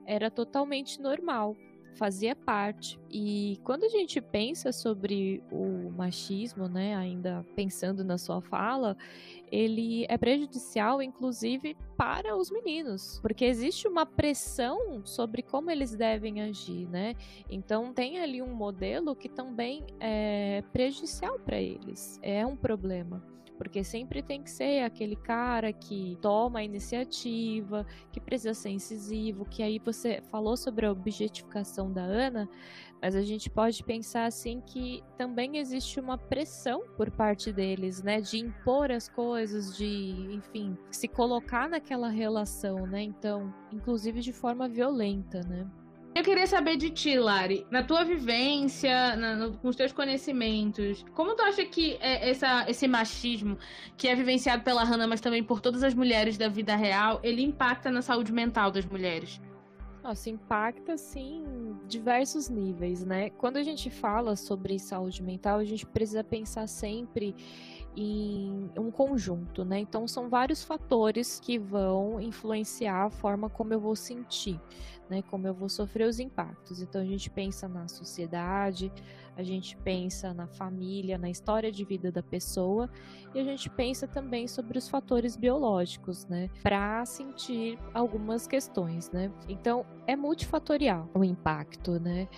[0.05, 1.57] era totalmente normal.
[1.95, 2.99] Fazia parte.
[3.11, 8.97] E quando a gente pensa sobre o machismo, né, ainda pensando na sua fala,
[9.51, 16.41] ele é prejudicial, inclusive, para os meninos, porque existe uma pressão sobre como eles devem
[16.41, 17.15] agir, né?
[17.49, 22.19] Então tem ali um modelo que também é prejudicial para eles.
[22.23, 23.30] É um problema
[23.61, 29.45] porque sempre tem que ser aquele cara que toma a iniciativa, que precisa ser incisivo,
[29.45, 32.49] que aí você falou sobre a objetificação da Ana,
[33.03, 38.19] mas a gente pode pensar assim que também existe uma pressão por parte deles, né,
[38.23, 39.85] de impor as coisas, de,
[40.33, 43.03] enfim, se colocar naquela relação, né?
[43.03, 45.71] Então, inclusive de forma violenta, né?
[46.21, 51.03] Eu queria saber de ti, Lari, na tua vivência, na, no, com os teus conhecimentos,
[51.15, 53.57] como tu acha que é essa, esse machismo,
[53.97, 57.43] que é vivenciado pela Hannah, mas também por todas as mulheres da vida real, ele
[57.43, 59.41] impacta na saúde mental das mulheres?
[60.03, 61.43] Nossa, impacta, sim,
[61.87, 63.31] diversos níveis, né?
[63.31, 67.35] Quando a gente fala sobre saúde mental, a gente precisa pensar sempre
[67.97, 69.79] em um conjunto, né?
[69.79, 74.61] Então são vários fatores que vão influenciar a forma como eu vou sentir,
[75.11, 75.23] né?
[75.29, 76.81] Como eu vou sofrer os impactos.
[76.81, 78.93] Então a gente pensa na sociedade,
[79.37, 82.91] a gente pensa na família, na história de vida da pessoa
[83.35, 86.51] e a gente pensa também sobre os fatores biológicos, né?
[86.63, 89.31] Para sentir algumas questões, né?
[89.49, 92.29] Então é multifatorial o impacto, né?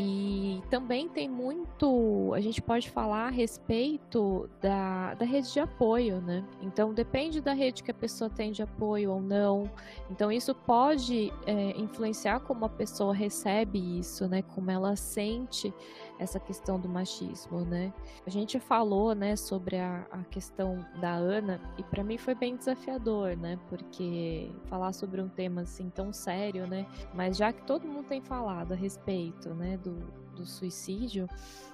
[0.00, 6.20] E também tem muito, a gente pode falar a respeito da, da rede de apoio,
[6.20, 6.44] né?
[6.62, 9.68] Então depende da rede que a pessoa tem de apoio ou não.
[10.10, 14.40] Então isso pode é, influenciar como a pessoa recebe isso, né?
[14.40, 15.74] Como ela sente
[16.18, 17.92] essa questão do machismo, né?
[18.26, 22.56] A gente falou, né, sobre a, a questão da Ana e para mim foi bem
[22.56, 23.58] desafiador, né?
[23.68, 26.86] Porque falar sobre um tema assim tão sério, né?
[27.14, 29.96] Mas já que todo mundo tem falado a respeito, né, do,
[30.38, 31.28] do suicídio,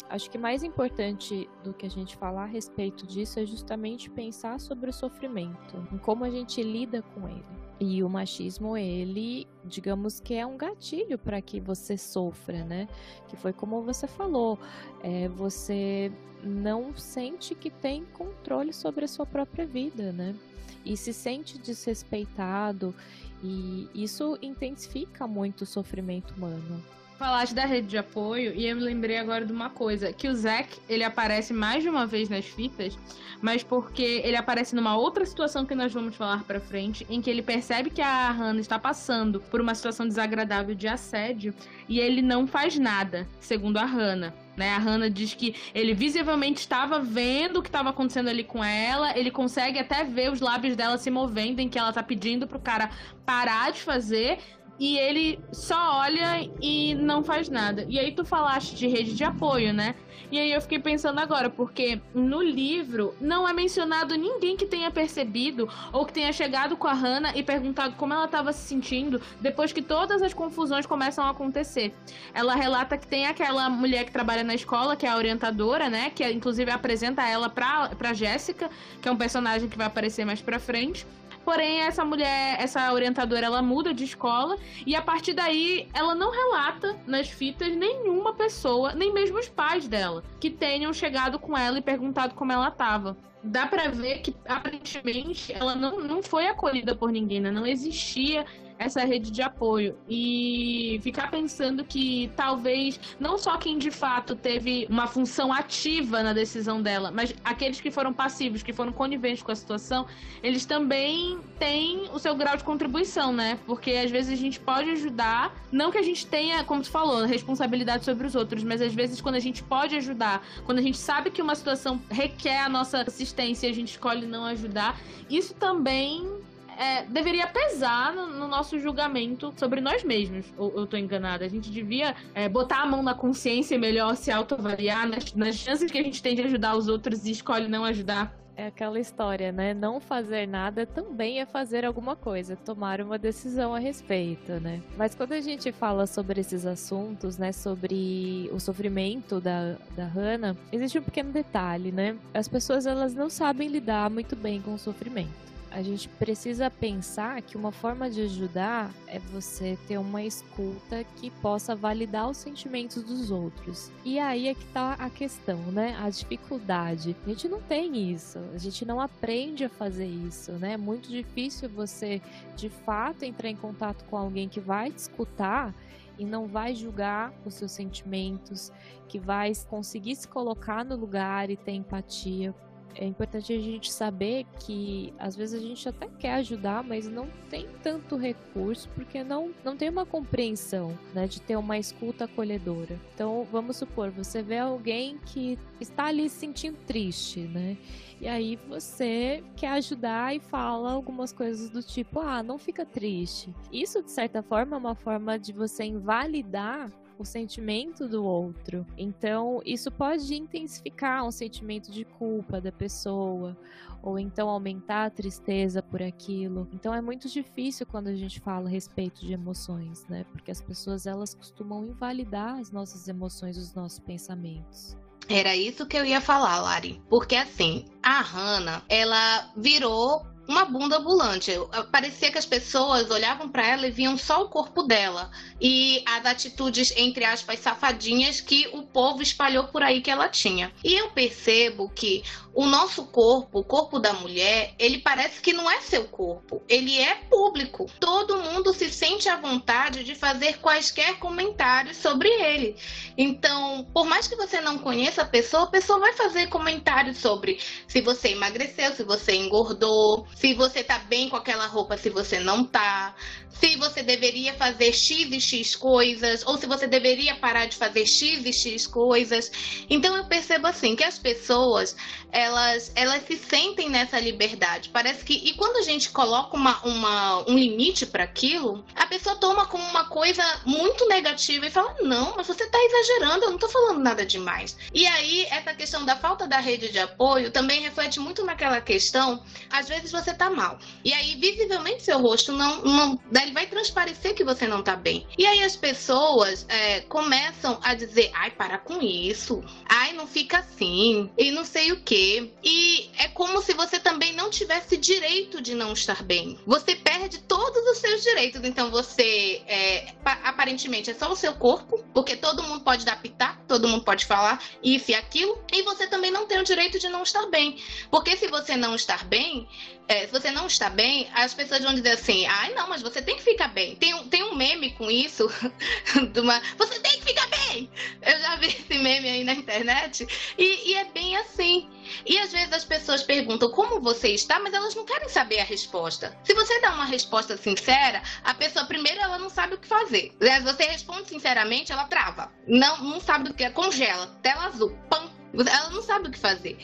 [0.09, 4.59] acho que mais importante do que a gente falar a respeito disso é justamente pensar
[4.61, 7.45] sobre o sofrimento, em como a gente lida com ele.
[7.81, 12.89] E o machismo, ele, digamos que é um gatilho para que você sofra, né?
[13.29, 14.59] Que foi como você falou,
[15.03, 16.11] é, você
[16.43, 20.37] não sente que tem controle sobre a sua própria vida, né?
[20.85, 22.95] E se sente desrespeitado,
[23.43, 26.83] e isso intensifica muito o sofrimento humano.
[27.25, 30.35] Falaste da rede de apoio e eu me lembrei agora de uma coisa, que o
[30.35, 32.99] Zack, ele aparece mais de uma vez nas fitas,
[33.41, 37.31] mas porque ele aparece numa outra situação que nós vamos falar para frente, em que
[37.31, 41.55] ele percebe que a Hannah está passando por uma situação desagradável de assédio
[41.89, 44.35] e ele não faz nada, segundo a Hannah.
[44.55, 44.75] Né?
[44.75, 49.19] A Hannah diz que ele visivelmente estava vendo o que estava acontecendo ali com ela,
[49.19, 52.61] ele consegue até ver os lábios dela se movendo, em que ela tá pedindo pro
[52.61, 52.91] cara
[53.25, 54.39] parar de fazer,
[54.79, 57.87] e ele só olha e não faz nada.
[57.89, 59.95] E aí tu falaste de rede de apoio, né?
[60.31, 64.91] E aí eu fiquei pensando agora, porque no livro não é mencionado ninguém que tenha
[64.91, 69.21] percebido ou que tenha chegado com a Hannah e perguntado como ela estava se sentindo
[69.41, 71.95] depois que todas as confusões começam a acontecer.
[72.33, 76.11] Ela relata que tem aquela mulher que trabalha na escola, que é a orientadora, né?
[76.11, 78.69] Que inclusive apresenta ela pra, pra Jéssica,
[79.01, 81.07] que é um personagem que vai aparecer mais pra frente.
[81.45, 86.31] Porém, essa mulher, essa orientadora, ela muda de escola e a partir daí ela não
[86.31, 91.79] relata nas fitas nenhuma pessoa, nem mesmo os pais dela, que tenham chegado com ela
[91.79, 93.17] e perguntado como ela tava.
[93.43, 97.51] Dá para ver que aparentemente ela não, não foi acolhida por ninguém, né?
[97.51, 98.47] Não existia
[98.79, 104.87] essa rede de apoio e ficar pensando que talvez não só quem de fato teve
[104.91, 109.53] uma função ativa na decisão dela, mas aqueles que foram passivos, que foram coniventes com
[109.53, 110.07] a situação,
[110.43, 113.59] eles também têm o seu grau de contribuição, né?
[113.67, 117.25] Porque às vezes a gente pode ajudar, não que a gente tenha, como tu falou,
[117.25, 120.99] responsabilidade sobre os outros, mas às vezes quando a gente pode ajudar, quando a gente
[120.99, 124.99] sabe que uma situação requer a nossa assistência e a gente escolhe não ajudar,
[125.31, 126.44] isso também
[126.79, 130.53] é, deveria pesar no, no, nosso julgamento sobre nós mesmos.
[130.57, 131.45] Ou eu tô enganada?
[131.45, 135.57] A gente devia é, botar a mão na consciência e melhor se autoavaliar nas, nas
[135.57, 138.35] chances que a gente tem de ajudar os outros e escolhe não ajudar.
[138.57, 139.75] É aquela história, né?
[139.75, 144.81] Não fazer nada também é fazer alguma coisa, tomar uma decisão a respeito, né?
[144.97, 147.51] Mas quando a gente fala sobre esses assuntos, né?
[147.51, 152.17] Sobre o sofrimento da, da Hannah, existe um pequeno detalhe, né?
[152.33, 157.43] As pessoas elas não sabem lidar muito bem com o sofrimento a gente precisa pensar
[157.43, 163.03] que uma forma de ajudar é você ter uma escuta que possa validar os sentimentos
[163.03, 163.91] dos outros.
[164.05, 165.97] E aí é que tá a questão, né?
[166.01, 167.17] A dificuldade.
[167.27, 170.75] A gente não tem isso, a gente não aprende a fazer isso, né?
[170.75, 172.23] É muito difícil você,
[172.55, 175.75] de fato, entrar em contato com alguém que vai te escutar
[176.17, 178.71] e não vai julgar os seus sentimentos,
[179.09, 182.55] que vai conseguir se colocar no lugar e ter empatia
[182.97, 187.29] é importante a gente saber que às vezes a gente até quer ajudar, mas não
[187.51, 192.99] tem tanto recurso porque não, não tem uma compreensão, né, de ter uma escuta acolhedora.
[193.15, 197.77] Então, vamos supor, você vê alguém que está ali se sentindo triste, né?
[198.21, 203.55] E aí você quer ajudar e fala algumas coisas do tipo: "Ah, não fica triste".
[203.73, 208.87] Isso de certa forma é uma forma de você invalidar o sentimento do outro.
[208.97, 213.57] Então, isso pode intensificar um sentimento de culpa da pessoa,
[214.03, 216.69] ou então aumentar a tristeza por aquilo.
[216.73, 220.25] Então, é muito difícil quando a gente fala a respeito de emoções, né?
[220.33, 224.97] Porque as pessoas elas costumam invalidar as nossas emoções, os nossos pensamentos.
[225.29, 227.03] Era isso que eu ia falar, Lari.
[227.09, 231.53] Porque assim, a Hannah, ela virou uma bunda ambulante.
[231.91, 235.31] Parecia que as pessoas olhavam para ela e viam só o corpo dela
[235.61, 240.73] e as atitudes entre aspas safadinhas que o povo espalhou por aí que ela tinha.
[240.83, 242.23] E eu percebo que
[242.55, 247.01] o nosso corpo, o corpo da mulher, ele parece que não é seu corpo, ele
[247.01, 247.91] é público.
[247.99, 252.77] Todo mundo se sente à vontade de fazer quaisquer comentários sobre ele.
[253.19, 257.59] Então, por mais que você não conheça a pessoa, a pessoa vai fazer comentários sobre
[257.89, 262.41] se você emagreceu, se você engordou, se você tá bem com aquela roupa, se você
[262.41, 263.15] não tá,
[263.61, 268.07] se você deveria fazer X e X coisas, ou se você deveria parar de fazer
[268.07, 269.51] X e X coisas.
[269.89, 271.97] Então eu percebo assim que as pessoas
[272.35, 274.91] elas, elas se sentem nessa liberdade.
[274.93, 275.35] Parece que.
[275.35, 279.85] E quando a gente coloca uma, uma um limite para aquilo, a pessoa toma como
[279.85, 284.01] uma coisa muito negativa e fala: não, mas você tá exagerando, eu não tô falando
[284.01, 284.77] nada demais.
[284.93, 289.43] E aí, essa questão da falta da rede de apoio também reflete muito naquela questão.
[289.71, 290.79] Às vezes você tá mal.
[291.05, 292.83] E aí, visivelmente, seu rosto não.
[292.83, 295.27] não ele vai transparecer que você não tá bem.
[295.37, 299.63] E aí as pessoas é, começam a dizer: ai, para com isso.
[299.87, 301.31] Ai, não fica assim.
[301.37, 305.75] E não sei o que e é como se você também não tivesse direito de
[305.75, 306.59] não estar bem.
[306.67, 308.63] Você perde todos os seus direitos.
[308.65, 313.63] Então você, é, aparentemente, é só o seu corpo, porque todo mundo pode dar pitaco,
[313.67, 315.63] todo mundo pode falar isso e aquilo.
[315.73, 317.79] E você também não tem o direito de não estar bem.
[318.11, 319.69] Porque se você não estar bem,
[320.07, 323.23] é, se você não está bem, as pessoas vão dizer assim: ai, não, mas você
[323.23, 323.97] tem que ficar bem.
[323.97, 325.51] Tem, um, tem um meme com isso,
[326.33, 327.91] de uma, você tem que ficar bem.
[328.21, 330.27] Eu já vi esse meme aí na internet,
[330.59, 331.89] e, e é bem assim.
[332.27, 335.65] E às vezes as pessoas perguntam como você está, mas elas não querem saber a
[335.65, 336.37] resposta.
[336.45, 340.35] Se você dá uma resposta sincera, a pessoa primeiro ela não sabe o que fazer.
[340.39, 342.53] Se você responde sinceramente, ela trava.
[342.67, 345.31] Não, não sabe o que é, congela, tela azul, pam.
[345.55, 346.77] Ela não sabe o que fazer.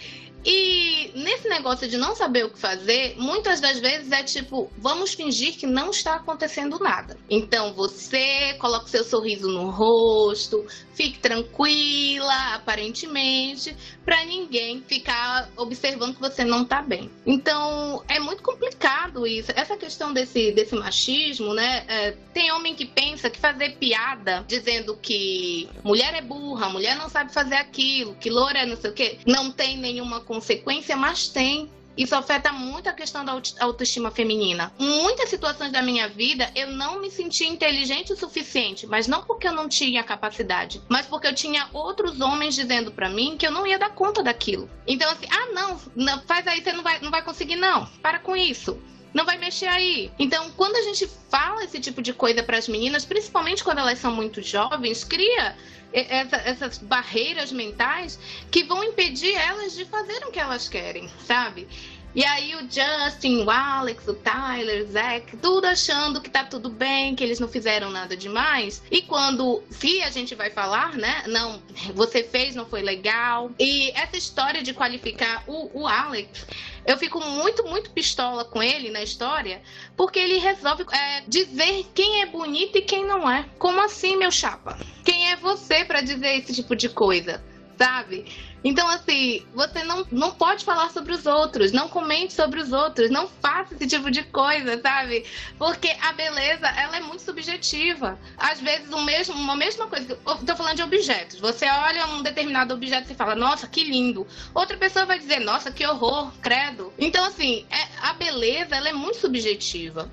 [0.45, 5.13] E nesse negócio de não saber o que fazer, muitas das vezes é tipo, vamos
[5.15, 7.17] fingir que não está acontecendo nada.
[7.29, 10.65] Então você coloca seu sorriso no rosto,
[10.95, 17.11] fique tranquila, aparentemente, para ninguém ficar observando que você não tá bem.
[17.25, 19.53] Então é muito complicado isso.
[19.55, 21.85] Essa questão desse, desse machismo, né?
[21.89, 27.09] É, tem homem que pensa que fazer piada dizendo que mulher é burra, mulher não
[27.09, 31.27] sabe fazer aquilo, que loura é não sei o quê, não tem nenhuma consequência, mas
[31.27, 31.69] tem.
[31.97, 34.73] Isso afeta muito a questão da autoestima feminina.
[34.79, 39.25] Em muitas situações da minha vida, eu não me sentia inteligente o suficiente, mas não
[39.25, 43.45] porque eu não tinha capacidade, mas porque eu tinha outros homens dizendo para mim que
[43.45, 44.71] eu não ia dar conta daquilo.
[44.87, 47.85] Então, assim, ah, não, não faz aí, você não vai, não vai conseguir, não.
[48.01, 48.79] Para com isso
[49.13, 50.11] não vai mexer aí.
[50.19, 53.99] Então, quando a gente fala esse tipo de coisa para as meninas, principalmente quando elas
[53.99, 55.57] são muito jovens, cria
[55.93, 58.19] essa, essas barreiras mentais
[58.51, 61.67] que vão impedir elas de fazer o que elas querem, sabe?
[62.13, 66.69] E aí o Justin, o Alex, o Tyler, o Zack, tudo achando que tá tudo
[66.69, 68.83] bem, que eles não fizeram nada demais.
[68.91, 71.23] E quando, se a gente vai falar, né?
[71.29, 71.63] Não,
[71.95, 73.53] você fez, não foi legal.
[73.59, 76.47] E essa história de qualificar o, o Alex,
[76.85, 79.63] eu fico muito, muito pistola com ele na história,
[79.97, 83.49] porque ele resolve é, dizer quem é bonito e quem não é.
[83.57, 84.77] Como assim, meu chapa?
[85.05, 87.41] Quem é você para dizer esse tipo de coisa?
[87.81, 88.27] Sabe?
[88.63, 93.09] Então, assim, você não, não pode falar sobre os outros, não comente sobre os outros,
[93.09, 95.25] não faça esse tipo de coisa, sabe?
[95.59, 98.19] Porque a beleza, ela é muito subjetiva.
[98.37, 101.41] Às vezes, um mesmo, uma mesma coisa, tô falando de objetos.
[101.41, 104.27] Você olha um determinado objeto e fala, nossa, que lindo.
[104.53, 106.93] Outra pessoa vai dizer, nossa, que horror, credo.
[106.99, 110.11] Então, assim, é, a beleza, ela é muito subjetiva.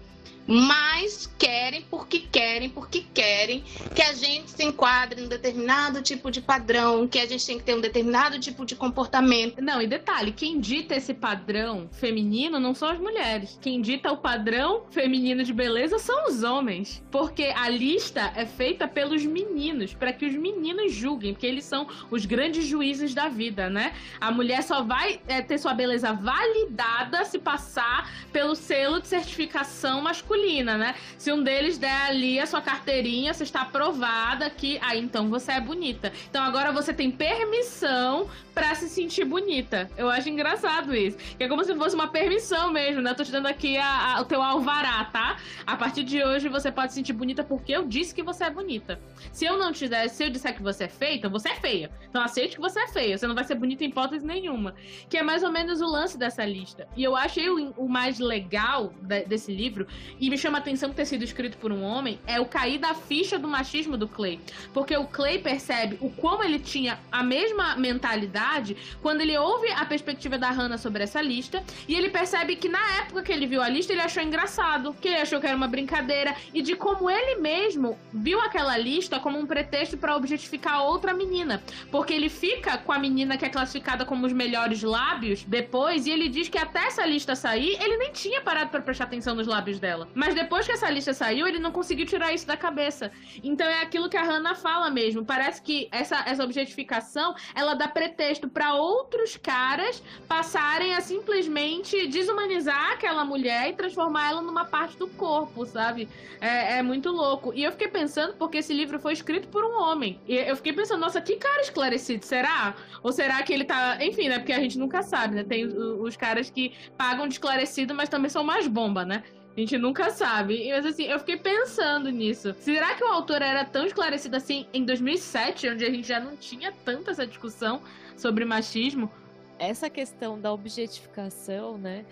[0.47, 6.31] Mas querem porque querem, porque querem que a gente se enquadre em um determinado tipo
[6.31, 9.61] de padrão, que a gente tem que ter um determinado tipo de comportamento.
[9.61, 13.59] Não, e detalhe, quem dita esse padrão feminino não são as mulheres.
[13.61, 17.03] Quem dita o padrão feminino de beleza são os homens.
[17.11, 21.87] Porque a lista é feita pelos meninos, para que os meninos julguem, porque eles são
[22.09, 23.93] os grandes juízes da vida, né?
[24.21, 30.01] A mulher só vai é, ter sua beleza validada se passar pelo selo de certificação
[30.01, 30.36] masculina,
[30.77, 30.95] né?
[31.17, 35.53] Se um deles der ali a sua carteirinha, você está aprovada que, ah, então você
[35.53, 36.11] é bonita.
[36.29, 39.89] Então agora você tem permissão para se sentir bonita.
[39.97, 41.17] Eu acho engraçado isso.
[41.37, 43.11] Que é como se fosse uma permissão mesmo, né?
[43.11, 45.37] Eu tô te dando aqui a, a, o teu alvará, tá?
[45.65, 48.49] A partir de hoje você pode se sentir bonita porque eu disse que você é
[48.49, 48.99] bonita.
[49.31, 51.91] Se eu não te der, se eu disser que você é feita, você é feia.
[52.09, 53.17] Então aceite que você é feia.
[53.17, 54.73] Você não vai ser bonita em hipótese nenhuma.
[55.09, 56.87] Que é mais ou menos o lance dessa lista.
[56.95, 59.87] E eu achei o, o mais legal de, desse livro,
[60.19, 62.93] e me chama a atenção ter sido escrito por um homem, é o cair da
[62.93, 64.39] ficha do machismo do Clay.
[64.73, 69.85] Porque o Clay percebe o como ele tinha a mesma mentalidade quando ele ouve a
[69.85, 73.61] perspectiva da Hannah sobre essa lista, e ele percebe que na época que ele viu
[73.61, 77.09] a lista, ele achou engraçado, que ele achou que era uma brincadeira, e de como
[77.09, 81.61] ele mesmo viu aquela lista como um pretexto para objetificar outra menina.
[81.91, 86.11] Porque ele fica com a menina que é classificada como os melhores lábios depois, e
[86.11, 89.47] ele diz que até essa lista sair, ele nem tinha parado para prestar atenção nos
[89.47, 90.07] lábios dela.
[90.17, 93.11] Mas depois que essa lista saiu, ele não conseguiu tirar isso da cabeça.
[93.43, 95.23] Então é aquilo que a Hannah fala mesmo.
[95.23, 102.93] Parece que essa, essa objetificação ela dá pretexto para outros caras passarem a simplesmente desumanizar
[102.93, 106.09] aquela mulher e transformar ela numa parte do corpo, sabe?
[106.41, 107.53] É, é muito louco.
[107.53, 110.19] E eu fiquei pensando, porque esse livro foi escrito por um homem.
[110.27, 112.73] E eu fiquei pensando, nossa, que cara esclarecido, será?
[113.03, 114.03] Ou será que ele tá.
[114.03, 114.39] Enfim, né?
[114.39, 115.43] Porque a gente nunca sabe, né?
[115.43, 119.21] Tem os caras que pagam de esclarecido, mas também são mais bomba, né?
[119.57, 120.69] A gente nunca sabe.
[120.69, 122.55] Mas assim, eu fiquei pensando nisso.
[122.59, 126.37] Será que o autor era tão esclarecido assim em 2007, onde a gente já não
[126.37, 127.81] tinha tanta essa discussão
[128.15, 129.09] sobre machismo?
[129.57, 132.05] Essa questão da objetificação, né?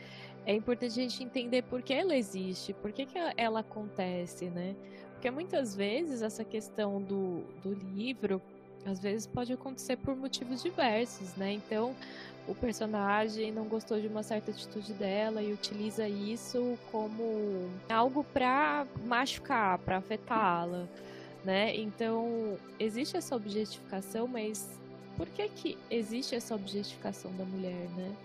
[0.44, 4.76] É importante a gente entender por que ela existe, por que, que ela acontece, né?
[5.14, 8.42] Porque muitas vezes essa questão do, do livro,
[8.84, 11.54] às vezes pode acontecer por motivos diversos, né?
[11.54, 11.96] Então,
[12.48, 18.86] o personagem não gostou de uma certa atitude dela e utiliza isso como algo para
[19.06, 20.88] machucar, para afetá-la,
[21.44, 21.76] né?
[21.76, 24.70] Então, existe essa objetificação, mas
[25.18, 28.16] por que que existe essa objetificação da mulher, né?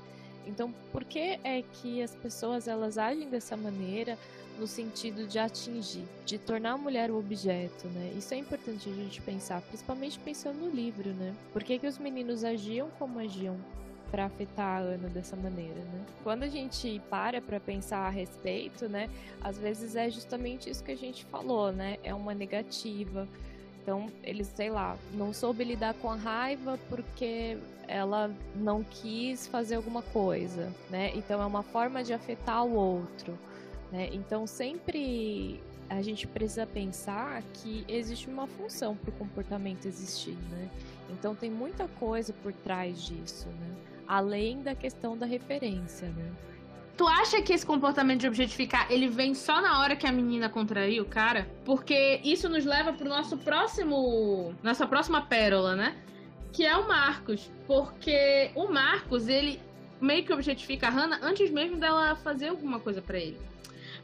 [0.46, 4.18] Então, por que é que as pessoas elas agem dessa maneira
[4.58, 8.12] no sentido de atingir, de tornar a mulher o objeto, né?
[8.16, 11.34] Isso é importante a gente pensar, principalmente pensando no livro, né?
[11.52, 13.56] Por que que os meninos agiam como agiam?
[14.10, 16.04] Para afetar a Ana dessa maneira, né?
[16.22, 19.08] Quando a gente para para pensar a respeito, né,
[19.40, 21.98] às vezes é justamente isso que a gente falou, né?
[22.02, 23.28] É uma negativa.
[23.82, 27.56] Então, ele, sei lá, não soube lidar com a raiva porque
[27.90, 31.10] ela não quis fazer alguma coisa, né?
[31.16, 33.36] Então é uma forma de afetar o outro,
[33.90, 34.08] né?
[34.12, 40.70] Então sempre a gente precisa pensar que existe uma função para o comportamento existir, né?
[41.10, 43.89] Então tem muita coisa por trás disso, né?
[44.10, 46.32] Além da questão da referência, né?
[46.96, 50.48] Tu acha que esse comportamento de objetificar ele vem só na hora que a menina
[50.50, 51.48] contraiu o cara?
[51.64, 54.52] Porque isso nos leva pro nosso próximo.
[54.62, 55.96] Nossa próxima pérola, né?
[56.52, 57.50] Que é o Marcos.
[57.66, 59.62] Porque o Marcos, ele
[60.00, 63.38] meio que objetifica a Hannah antes mesmo dela fazer alguma coisa para ele.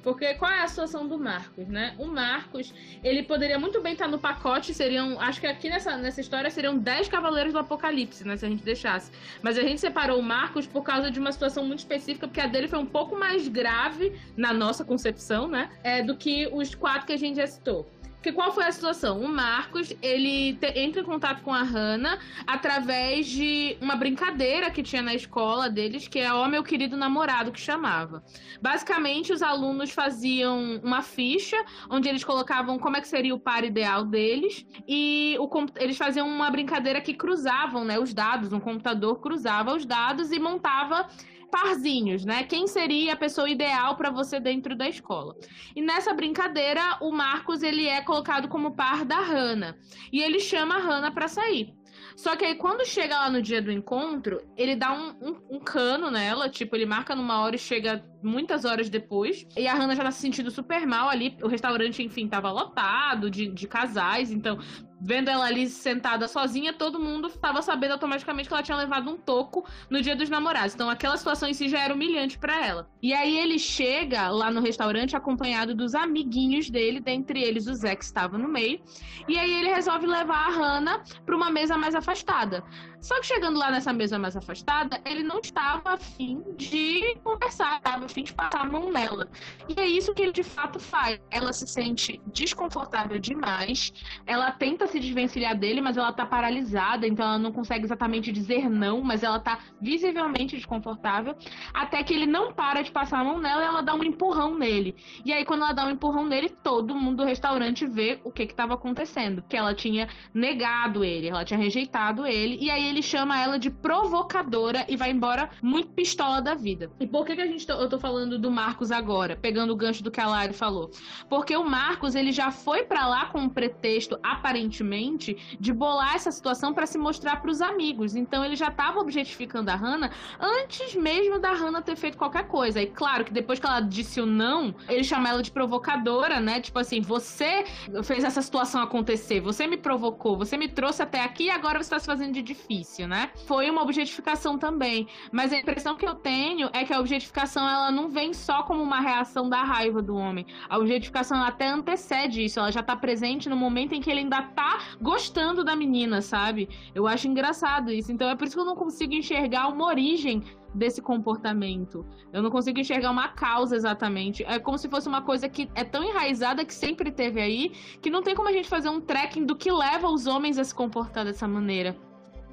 [0.07, 1.93] Porque qual é a situação do Marcos, né?
[1.99, 6.21] O Marcos, ele poderia muito bem estar no pacote, seriam, acho que aqui nessa, nessa
[6.21, 9.11] história seriam 10 cavaleiros do apocalipse, né, se a gente deixasse.
[9.43, 12.47] Mas a gente separou o Marcos por causa de uma situação muito específica, porque a
[12.47, 17.05] dele foi um pouco mais grave na nossa concepção, né, é, do que os quatro
[17.05, 17.85] que a gente já citou.
[18.27, 19.20] Que qual foi a situação?
[19.20, 24.83] O Marcos, ele te, entra em contato com a Hannah através de uma brincadeira que
[24.83, 28.24] tinha na escola deles, que é Ó Meu Querido Namorado, que chamava.
[28.61, 31.57] Basicamente, os alunos faziam uma ficha,
[31.89, 36.29] onde eles colocavam como é que seria o par ideal deles, e o, eles faziam
[36.29, 41.09] uma brincadeira que cruzavam né, os dados, um computador cruzava os dados e montava
[41.51, 42.45] parzinhos, né?
[42.45, 45.35] Quem seria a pessoa ideal para você dentro da escola?
[45.75, 49.77] E nessa brincadeira, o Marcos ele é colocado como par da Hannah
[50.13, 51.76] e ele chama a Hannah para sair.
[52.17, 55.61] Só que aí quando chega lá no dia do encontro, ele dá um, um, um
[55.61, 59.47] cano nela, tipo, ele marca numa hora e chega muitas horas depois.
[59.57, 61.37] E a Hannah já tá se sentindo super mal ali.
[61.43, 64.59] O restaurante, enfim, tava lotado de, de casais, então
[65.01, 69.17] vendo ela ali sentada sozinha, todo mundo estava sabendo automaticamente que ela tinha levado um
[69.17, 70.75] toco no dia dos namorados.
[70.75, 72.89] Então aquela situação em si já era humilhante para ela.
[73.03, 77.95] E aí ele chega lá no restaurante acompanhado dos amiguinhos dele, dentre eles o Zé
[77.95, 78.81] que estava no meio.
[79.29, 82.64] E aí ele resolve levar a Hannah para uma mesa mais afastada.
[83.01, 88.05] Só que chegando lá nessa mesa mais afastada, ele não estava afim de conversar, estava
[88.05, 89.29] afim de passar a mão nela.
[89.69, 91.21] E é isso que ele de fato faz.
[91.31, 93.93] Ela se sente desconfortável demais,
[94.27, 98.69] ela tenta se desvencilhar dele, mas ela tá paralisada, então ela não consegue exatamente dizer
[98.69, 101.37] não, mas ela tá visivelmente desconfortável,
[101.73, 104.57] até que ele não para de passar a mão nela e ela dá um empurrão
[104.57, 104.95] nele.
[105.25, 108.43] E aí, quando ela dá um empurrão nele, todo mundo do restaurante vê o que
[108.43, 113.41] estava acontecendo, que ela tinha negado ele, ela tinha rejeitado ele, e aí ele chama
[113.41, 116.91] ela de provocadora e vai embora muito pistola da vida.
[117.01, 120.03] E por que, que a gente eu tô falando do Marcos agora, pegando o gancho
[120.03, 120.91] do que a Lari falou?
[121.28, 126.30] Porque o Marcos, ele já foi para lá com um pretexto, aparentemente, de bolar essa
[126.30, 128.14] situação para se mostrar para os amigos.
[128.14, 130.11] Então ele já tava objetificando a Hannah
[130.41, 132.80] antes mesmo da Hannah ter feito qualquer coisa.
[132.80, 136.61] E claro que depois que ela disse o não, ele chama ela de provocadora, né?
[136.61, 137.64] Tipo assim, você
[138.05, 141.91] fez essa situação acontecer, você me provocou, você me trouxe até aqui e agora você
[141.91, 143.31] tá se fazendo de difícil início, né?
[143.47, 145.09] Foi uma objetificação também.
[145.33, 148.83] Mas a impressão que eu tenho é que a objetificação ela não vem só como
[148.83, 150.47] uma reação da raiva do homem.
[150.68, 152.59] A objetificação até antecede isso.
[152.59, 156.68] Ela já tá presente no momento em que ele ainda tá gostando da menina, sabe?
[156.95, 158.12] Eu acho engraçado isso.
[158.12, 160.43] Então é por isso que eu não consigo enxergar uma origem
[160.74, 162.05] desse comportamento.
[162.33, 164.45] Eu não consigo enxergar uma causa exatamente.
[164.45, 167.72] É como se fosse uma coisa que é tão enraizada que sempre teve aí,
[168.03, 170.64] que não tem como a gente fazer um tracking do que leva os homens a
[170.64, 171.97] se comportar dessa maneira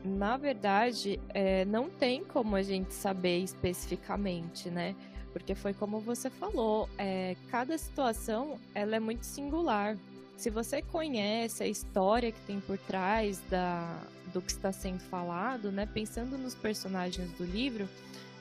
[0.03, 4.95] na verdade, é, não tem como a gente saber especificamente, né?
[5.31, 9.97] Porque foi como você falou, é, cada situação ela é muito singular.
[10.37, 13.97] Se você conhece a história que tem por trás da,
[14.33, 15.85] do que está sendo falado, né?
[15.85, 17.87] Pensando nos personagens do livro,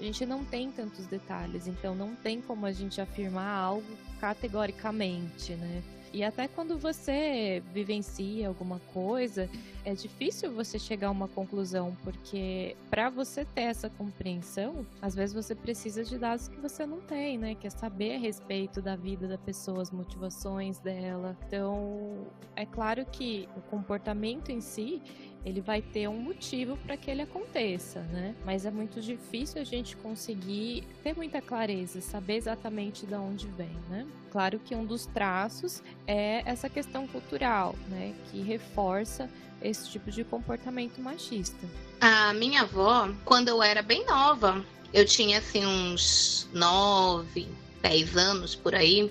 [0.00, 3.86] a gente não tem tantos detalhes, então não tem como a gente afirmar algo
[4.20, 5.82] categoricamente, né?
[6.12, 9.48] E até quando você vivencia alguma coisa,
[9.84, 15.34] é difícil você chegar a uma conclusão, porque para você ter essa compreensão, às vezes
[15.34, 17.54] você precisa de dados que você não tem, né?
[17.54, 21.36] Que é saber a respeito da vida da pessoa, as motivações dela.
[21.46, 25.00] Então, é claro que o comportamento em si,
[25.44, 28.34] ele vai ter um motivo para que ele aconteça, né?
[28.44, 33.76] Mas é muito difícil a gente conseguir ter muita clareza, saber exatamente de onde vem,
[33.88, 34.06] né?
[34.30, 38.14] Claro que um dos traços é essa questão cultural, né?
[38.30, 39.28] Que reforça
[39.60, 41.66] esse tipo de comportamento machista.
[42.00, 47.48] A minha avó, quando eu era bem nova, eu tinha assim uns 9,
[47.80, 49.10] 10 anos por aí,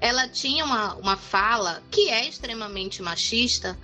[0.00, 3.78] ela tinha uma, uma fala que é extremamente machista,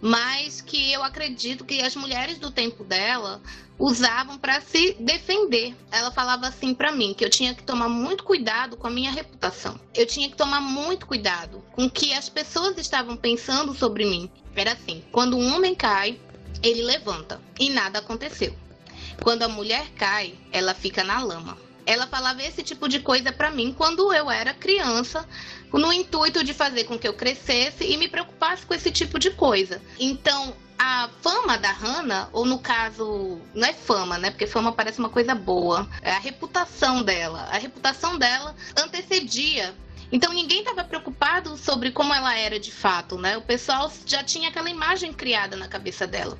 [0.00, 3.40] mas que eu acredito que as mulheres do tempo dela
[3.78, 5.74] usavam para se defender.
[5.90, 9.10] Ela falava assim para mim que eu tinha que tomar muito cuidado com a minha
[9.10, 9.78] reputação.
[9.94, 14.30] Eu tinha que tomar muito cuidado com o que as pessoas estavam pensando sobre mim.
[14.54, 16.18] Era assim: quando um homem cai,
[16.62, 18.54] ele levanta e nada aconteceu.
[19.22, 21.56] Quando a mulher cai, ela fica na lama.
[21.84, 25.26] Ela falava esse tipo de coisa para mim quando eu era criança,
[25.78, 29.30] no intuito de fazer com que eu crescesse e me preocupasse com esse tipo de
[29.30, 29.80] coisa.
[29.98, 34.30] Então, a fama da Hannah, ou no caso, não é fama, né?
[34.30, 35.88] Porque fama parece uma coisa boa.
[36.02, 37.48] É a reputação dela.
[37.50, 39.74] A reputação dela antecedia
[40.10, 43.36] então ninguém estava preocupado sobre como ela era de fato, né?
[43.36, 46.38] O pessoal já tinha aquela imagem criada na cabeça dela.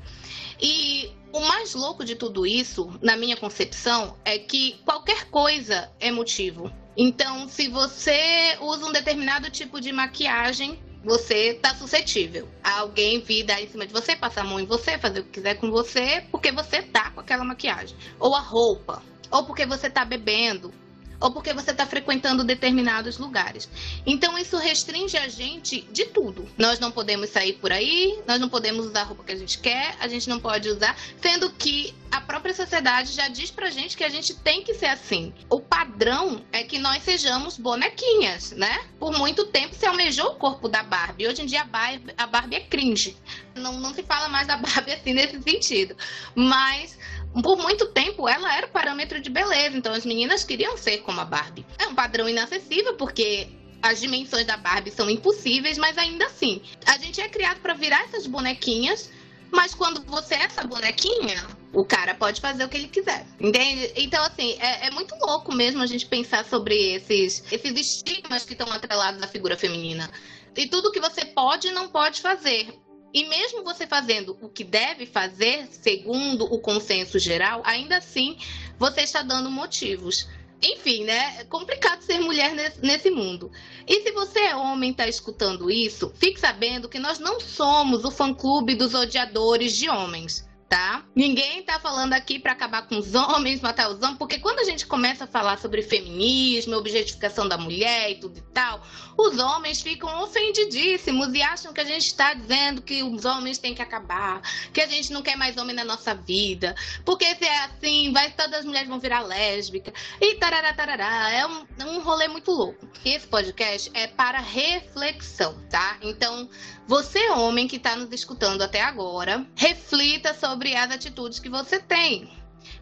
[0.60, 6.10] E o mais louco de tudo isso, na minha concepção, é que qualquer coisa é
[6.10, 6.72] motivo.
[6.96, 12.48] Então, se você usa um determinado tipo de maquiagem, você está suscetível.
[12.64, 15.24] A alguém vir dar em cima de você, passar a mão em você, fazer o
[15.24, 17.96] que quiser com você, porque você tá com aquela maquiagem.
[18.18, 20.72] Ou a roupa, ou porque você está bebendo,
[21.20, 23.68] ou porque você está frequentando determinados lugares.
[24.06, 26.48] Então isso restringe a gente de tudo.
[26.56, 29.58] Nós não podemos sair por aí, nós não podemos usar a roupa que a gente
[29.58, 33.96] quer, a gente não pode usar, sendo que a própria sociedade já diz pra gente
[33.96, 35.32] que a gente tem que ser assim.
[35.50, 38.84] O padrão é que nós sejamos bonequinhas, né?
[38.98, 41.26] Por muito tempo se almejou o corpo da Barbie.
[41.26, 43.16] Hoje em dia a Barbie, a Barbie é cringe.
[43.54, 45.96] Não, não se fala mais da Barbie assim nesse sentido.
[46.34, 46.96] Mas
[47.42, 51.20] por muito tempo ela era o parâmetro de beleza, então as meninas queriam ser como
[51.20, 51.66] a Barbie.
[51.78, 53.48] É um padrão inacessível porque
[53.82, 58.02] as dimensões da Barbie são impossíveis, mas ainda assim, a gente é criado para virar
[58.04, 59.10] essas bonequinhas
[59.50, 63.26] Mas quando você é essa bonequinha, o cara pode fazer o que ele quiser.
[63.40, 63.92] Entende?
[63.96, 68.52] Então, assim, é, é muito louco mesmo a gente pensar sobre esses, esses estigmas que
[68.52, 70.10] estão atrelados à figura feminina.
[70.56, 72.68] E tudo que você pode e não pode fazer.
[73.12, 78.36] E mesmo você fazendo o que deve fazer, segundo o consenso geral, ainda assim
[78.78, 80.28] você está dando motivos.
[80.62, 81.36] Enfim, né?
[81.40, 83.50] É complicado ser mulher nesse, mundo.
[83.86, 88.04] E se você é homem e está escutando isso, fique sabendo que nós não somos
[88.04, 91.04] o fã-clube dos odiadores de homens tá?
[91.14, 94.64] Ninguém tá falando aqui para acabar com os homens, matar os homens, porque quando a
[94.64, 98.82] gente começa a falar sobre feminismo, objetificação da mulher e tudo e tal,
[99.16, 103.74] os homens ficam ofendidíssimos e acham que a gente está dizendo que os homens têm
[103.74, 104.40] que acabar,
[104.72, 108.32] que a gente não quer mais homem na nossa vida, porque se é assim, vai
[108.32, 111.30] todas as mulheres vão virar lésbica e tarará, tarará.
[111.30, 112.88] É um, um rolê muito louco.
[113.04, 115.96] Esse podcast é para reflexão, tá?
[116.02, 116.48] Então,
[116.88, 122.30] você, homem que está nos escutando até agora, reflita sobre as atitudes que você tem.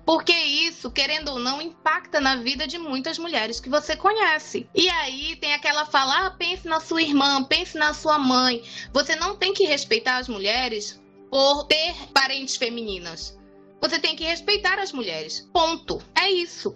[0.04, 4.68] Porque isso, querendo ou não, impacta na vida de muitas mulheres que você conhece.
[4.74, 8.62] E aí tem aquela fala: ah, pense na sua irmã, pense na sua mãe.
[8.92, 11.00] Você não tem que respeitar as mulheres
[11.30, 13.38] por ter parentes femininas.
[13.80, 15.48] Você tem que respeitar as mulheres.
[15.52, 16.02] Ponto.
[16.14, 16.74] É isso.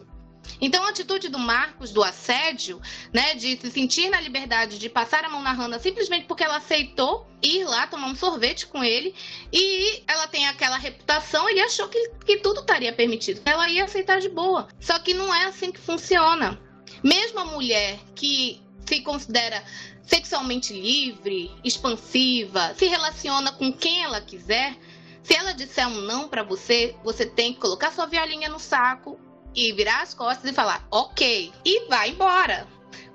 [0.61, 2.81] Então, a atitude do Marcos, do assédio,
[3.13, 6.57] né, de se sentir na liberdade de passar a mão na Hannah simplesmente porque ela
[6.57, 9.15] aceitou ir lá tomar um sorvete com ele
[9.53, 14.21] e ela tem aquela reputação, ele achou que, que tudo estaria permitido, ela ia aceitar
[14.21, 14.69] de boa.
[14.81, 16.61] Só que não é assim que funciona.
[17.03, 19.63] Mesmo a mulher que se considera
[20.03, 24.77] sexualmente livre, expansiva, se relaciona com quem ela quiser,
[25.23, 29.21] se ela disser um não para você, você tem que colocar sua violinha no saco
[29.55, 32.67] e virar as costas e falar, ok, e vai embora.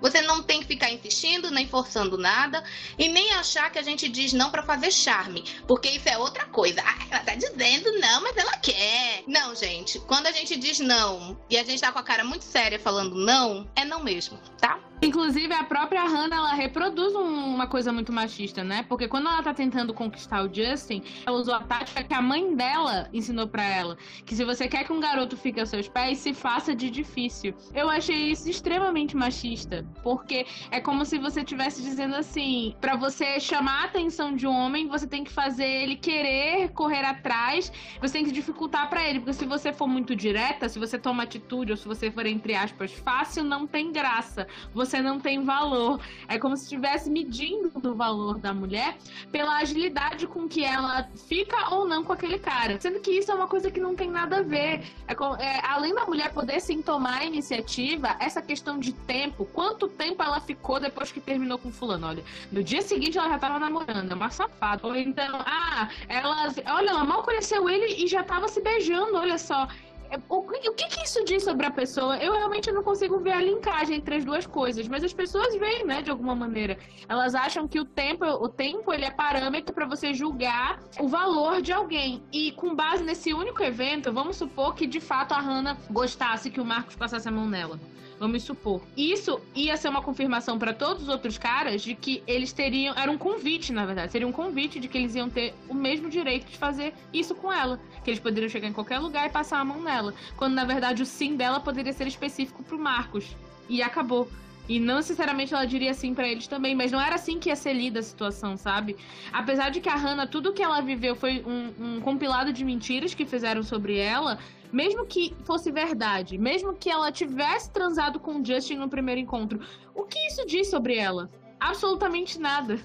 [0.03, 2.61] Você não tem que ficar insistindo, nem forçando nada,
[2.99, 6.45] e nem achar que a gente diz não para fazer charme, porque isso é outra
[6.45, 6.83] coisa.
[6.85, 9.23] Ah, ela tá dizendo não, mas ela quer.
[9.25, 12.43] Não, gente, quando a gente diz não e a gente tá com a cara muito
[12.43, 14.77] séria falando não, é não mesmo, tá?
[15.03, 18.85] Inclusive, a própria Hannah, ela reproduz um, uma coisa muito machista, né?
[18.87, 22.55] Porque quando ela tá tentando conquistar o Justin, ela usou a tática que a mãe
[22.55, 23.97] dela ensinou para ela.
[24.25, 27.53] Que se você quer que um garoto fique aos seus pés, se faça de difícil.
[27.73, 29.85] Eu achei isso extremamente machista.
[30.01, 34.51] Porque é como se você estivesse dizendo assim, para você chamar a atenção de um
[34.51, 37.71] homem, você tem que fazer ele querer correr atrás,
[38.01, 39.19] você tem que dificultar para ele.
[39.19, 42.55] Porque se você for muito direta, se você toma atitude, ou se você for, entre
[42.55, 44.47] aspas, fácil, não tem graça.
[44.73, 45.99] Você não tem valor.
[46.27, 48.97] É como se estivesse medindo o valor da mulher
[49.31, 52.79] pela agilidade com que ela fica ou não com aquele cara.
[52.79, 54.81] Sendo que isso é uma coisa que não tem nada a ver.
[55.07, 59.82] É, é, além da mulher poder sim tomar a iniciativa, essa questão de tempo, quanto
[59.87, 62.07] tempo ela ficou depois que terminou com fulano?
[62.07, 64.85] Olha, no dia seguinte ela já tava namorando, é uma safada.
[64.85, 69.37] Ou então, ah, ela, olha, ela mal conheceu ele e já tava se beijando, olha
[69.37, 69.67] só.
[70.13, 72.17] É, o, o que, que isso diz sobre a pessoa?
[72.17, 75.83] Eu realmente não consigo ver a linkagem entre as duas coisas, mas as pessoas veem,
[75.85, 76.77] né, de alguma maneira.
[77.09, 81.63] Elas acham que o tempo, o tempo ele é parâmetro para você julgar o valor
[81.63, 82.21] de alguém.
[82.31, 86.61] E com base nesse único evento, vamos supor que de fato a Hannah gostasse que
[86.61, 87.79] o Marcos passasse a mão nela.
[88.23, 88.81] Vamos supor.
[88.95, 92.95] Isso ia ser uma confirmação para todos os outros caras de que eles teriam.
[92.97, 94.13] Era um convite, na verdade.
[94.13, 97.51] Seria um convite de que eles iam ter o mesmo direito de fazer isso com
[97.51, 97.77] ela.
[98.01, 100.13] Que eles poderiam chegar em qualquer lugar e passar a mão nela.
[100.37, 103.35] Quando na verdade o sim dela poderia ser específico pro Marcos.
[103.67, 104.29] E acabou.
[104.69, 107.57] E não necessariamente ela diria sim para eles também, mas não era assim que ia
[107.57, 108.95] ser lida a situação, sabe?
[109.33, 113.13] Apesar de que a Hannah, tudo que ela viveu foi um, um compilado de mentiras
[113.13, 114.39] que fizeram sobre ela,
[114.73, 119.61] mesmo que fosse verdade, mesmo que ela tivesse transado com o Justin no primeiro encontro,
[119.93, 121.29] o que isso diz sobre ela?
[121.59, 122.79] Absolutamente nada.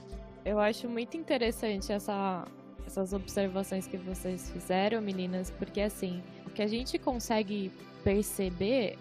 [0.44, 2.44] Eu acho muito interessante essa,
[2.86, 7.72] essas observações que vocês fizeram, meninas, porque assim, o que a gente consegue
[8.04, 8.98] perceber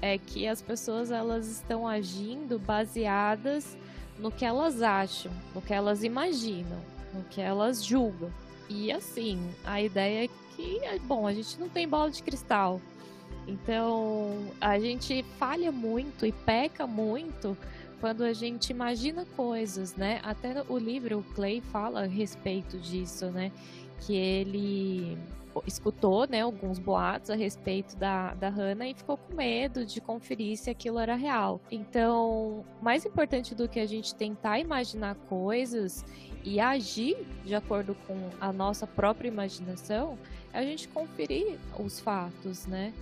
[0.00, 3.76] é que as pessoas elas estão agindo baseadas
[4.18, 6.80] no que elas acham, no que elas imaginam,
[7.12, 8.30] no que elas julgam.
[8.70, 12.80] E assim, a ideia é que, bom, a gente não tem bola de cristal.
[13.48, 17.56] Então, a gente falha muito e peca muito
[18.00, 20.20] quando a gente imagina coisas, né?
[20.22, 23.50] Até o livro o Clay fala a respeito disso, né?
[24.02, 25.18] Que ele
[25.66, 30.56] escutou, né, alguns boatos a respeito da, da Hannah e ficou com medo de conferir
[30.56, 31.60] se aquilo era real.
[31.72, 36.04] Então, mais importante do que a gente tentar imaginar coisas
[36.44, 40.18] e agir de acordo com a nossa própria imaginação,
[40.52, 42.92] é a gente conferir os fatos, né?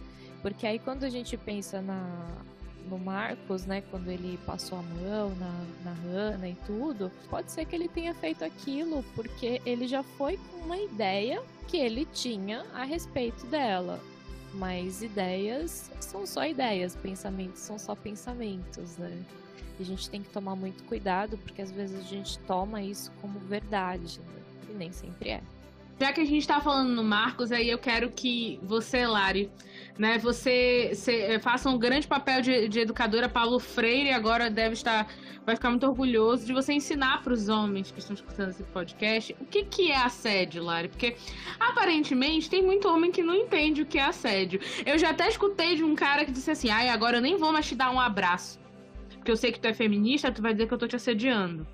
[0.43, 2.29] Porque aí quando a gente pensa na,
[2.89, 7.65] no Marcos, né, quando ele passou a mão na, na Hannah e tudo, pode ser
[7.65, 12.65] que ele tenha feito aquilo porque ele já foi com uma ideia que ele tinha
[12.73, 14.01] a respeito dela.
[14.55, 19.23] Mas ideias são só ideias, pensamentos são só pensamentos, né?
[19.79, 23.13] E a gente tem que tomar muito cuidado porque às vezes a gente toma isso
[23.21, 24.43] como verdade, né?
[24.69, 25.43] e nem sempre é.
[26.01, 29.51] Já que a gente está falando no Marcos, aí eu quero que você, Lari,
[29.99, 33.29] né, você, você eh, faça um grande papel de, de, educadora.
[33.29, 35.09] Paulo Freire agora deve estar,
[35.45, 39.35] vai ficar muito orgulhoso de você ensinar para os homens que estão escutando esse podcast
[39.41, 40.87] o que, que é assédio, Lari.
[40.87, 41.17] Porque
[41.59, 44.61] aparentemente tem muito homem que não entende o que é assédio.
[44.87, 47.53] Eu já até escutei de um cara que disse assim: ai, agora eu nem vou
[47.53, 48.61] mais te dar um abraço.
[49.17, 51.67] Porque eu sei que tu é feminista, tu vai dizer que eu tô te assediando.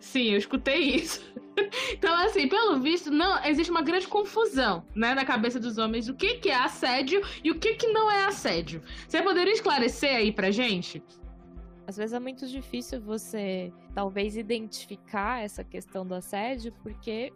[0.00, 1.22] Sim, eu escutei isso.
[1.92, 6.14] então, assim, pelo visto, não existe uma grande confusão, né, na cabeça dos homens o
[6.14, 8.82] que, que é assédio e o que, que não é assédio.
[9.06, 11.02] Você poderia esclarecer aí pra gente?
[11.86, 17.32] Às vezes é muito difícil você, talvez, identificar essa questão do assédio, porque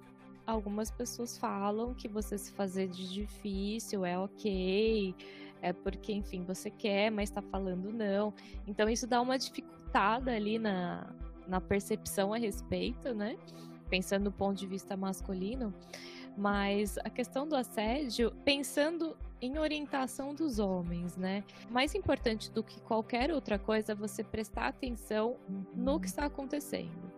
[0.47, 5.15] algumas pessoas falam que você se fazer de difícil é ok,
[5.61, 8.33] é porque, enfim, você quer, mas tá falando não.
[8.67, 11.13] Então, isso dá uma dificultada ali na,
[11.47, 13.37] na percepção a respeito, né?
[13.89, 15.73] Pensando do ponto de vista masculino,
[16.37, 21.45] mas a questão do assédio, pensando em orientação dos homens, né?
[21.71, 25.37] Mais importante do que qualquer outra coisa é você prestar atenção
[25.75, 27.13] no que está acontecendo,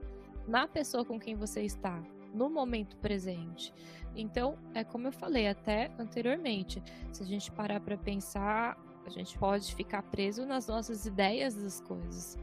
[0.47, 2.03] na pessoa com quem você está,
[2.35, 3.73] no momento presente.
[4.15, 9.39] Então, é como eu falei até anteriormente, se a gente parar para pensar, a gente
[9.39, 12.37] pode ficar preso nas nossas ideias das coisas.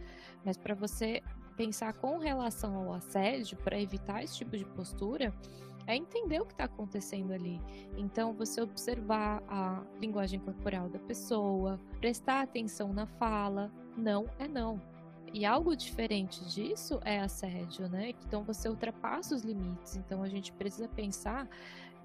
[0.45, 1.21] Mas para você
[1.53, 5.33] pensar com relação ao assédio para evitar esse tipo de postura
[5.85, 7.59] é entender o que está acontecendo ali.
[7.97, 13.71] Então, você observar a linguagem corporal da pessoa, prestar atenção na fala.
[13.97, 14.81] Não é não.
[15.33, 18.13] E algo diferente disso é assédio, né?
[18.25, 19.95] Então, você ultrapassa os limites.
[19.95, 21.49] Então, a gente precisa pensar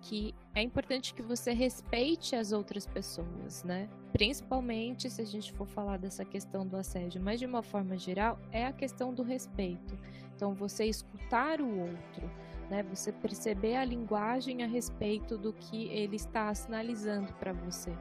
[0.00, 3.88] que é importante que você respeite as outras pessoas, né?
[4.12, 8.38] Principalmente se a gente for falar dessa questão do assédio, mas de uma forma geral,
[8.50, 9.98] é a questão do respeito.
[10.34, 12.30] Então, você escutar o outro,
[12.70, 12.82] né?
[12.94, 17.92] Você perceber a linguagem a respeito do que ele está sinalizando para você.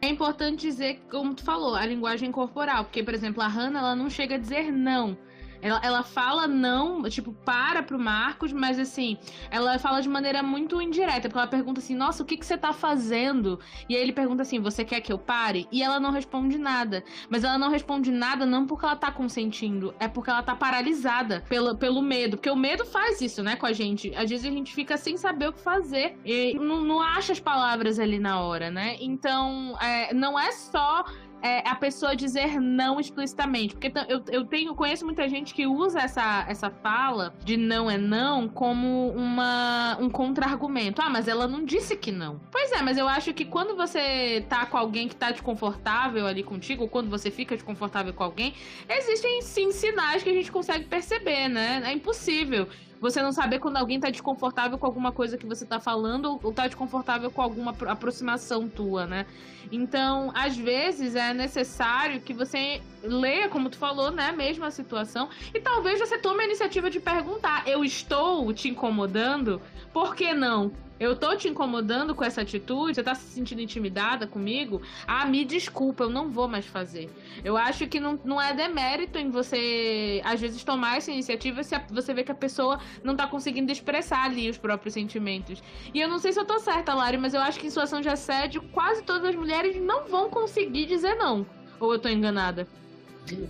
[0.00, 3.96] É importante dizer, como tu falou, a linguagem corporal, porque, por exemplo, a Hannah, ela
[3.96, 5.16] não chega a dizer não
[5.60, 9.16] ela, ela fala não, tipo, para pro Marcos, mas assim,
[9.50, 12.56] ela fala de maneira muito indireta, porque ela pergunta assim, nossa, o que, que você
[12.56, 13.58] tá fazendo?
[13.88, 15.66] E aí ele pergunta assim, você quer que eu pare?
[15.70, 17.02] E ela não responde nada.
[17.28, 21.44] Mas ela não responde nada não porque ela tá consentindo, é porque ela tá paralisada
[21.48, 22.36] pelo, pelo medo.
[22.36, 24.14] Porque o medo faz isso, né, com a gente.
[24.14, 27.40] Às vezes a gente fica sem saber o que fazer e não, não acha as
[27.40, 28.96] palavras ali na hora, né?
[29.00, 31.04] Então, é, não é só
[31.42, 33.74] é, a pessoa dizer não explicitamente.
[33.74, 37.96] Porque eu, eu tenho, conheço muita gente que usa essa, essa fala de não é
[37.98, 41.00] não como uma, um contra-argumento.
[41.02, 42.40] Ah, mas ela não disse que não.
[42.50, 46.42] Pois é, mas eu acho que quando você tá com alguém que tá desconfortável ali
[46.42, 48.54] contigo, ou quando você fica desconfortável com alguém,
[48.88, 51.82] existem sim sinais que a gente consegue perceber, né?
[51.84, 52.68] É impossível
[53.00, 56.52] você não saber quando alguém tá desconfortável com alguma coisa que você tá falando ou
[56.52, 59.26] tá desconfortável com alguma aproximação tua, né?
[59.70, 65.28] Então, às vezes é necessário que você leia, como tu falou, né, mesmo a situação
[65.54, 69.60] e talvez você tome a iniciativa de perguntar: "Eu estou te incomodando?
[69.92, 72.96] Por que não?" Eu tô te incomodando com essa atitude?
[72.96, 74.82] Você tá se sentindo intimidada comigo?
[75.06, 77.08] Ah, me desculpa, eu não vou mais fazer.
[77.44, 81.78] Eu acho que não, não é demérito em você, às vezes, tomar essa iniciativa se
[81.90, 85.62] você vê que a pessoa não tá conseguindo expressar ali os próprios sentimentos.
[85.94, 88.00] E eu não sei se eu tô certa, Lari, mas eu acho que em situação
[88.00, 91.46] de assédio, quase todas as mulheres não vão conseguir dizer não.
[91.78, 92.66] Ou eu tô enganada?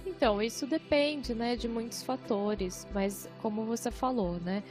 [0.07, 4.63] Então, isso depende, né, de muitos fatores, mas como você falou, né,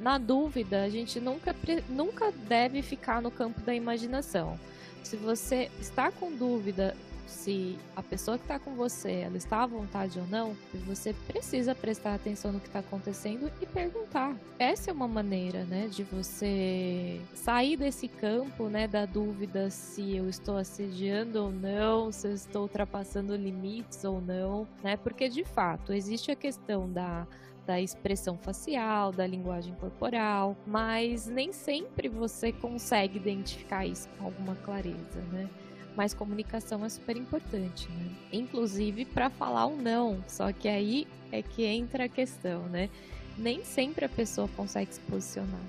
[0.00, 1.54] na dúvida, a gente nunca,
[1.88, 4.58] nunca deve ficar no campo da imaginação.
[5.02, 9.66] Se você está com dúvida se a pessoa que está com você ela está à
[9.66, 14.36] vontade ou não, você precisa prestar atenção no que está acontecendo e perguntar.
[14.58, 20.28] Essa é uma maneira, né, de você sair desse campo, né, da dúvida se eu
[20.28, 24.96] estou assediando ou não, se eu estou ultrapassando limites ou não, né?
[24.96, 27.26] Porque de fato existe a questão da
[27.66, 34.54] da expressão facial, da linguagem corporal, mas nem sempre você consegue identificar isso com alguma
[34.54, 35.48] clareza, né?
[35.96, 38.10] Mas comunicação é super importante, né?
[38.32, 40.22] Inclusive para falar um não.
[40.28, 42.88] Só que aí é que entra a questão, né?
[43.36, 45.60] Nem sempre a pessoa consegue se posicionar.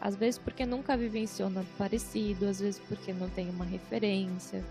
[0.00, 4.64] Às vezes porque nunca vivenciou nada parecido, às vezes porque não tem uma referência,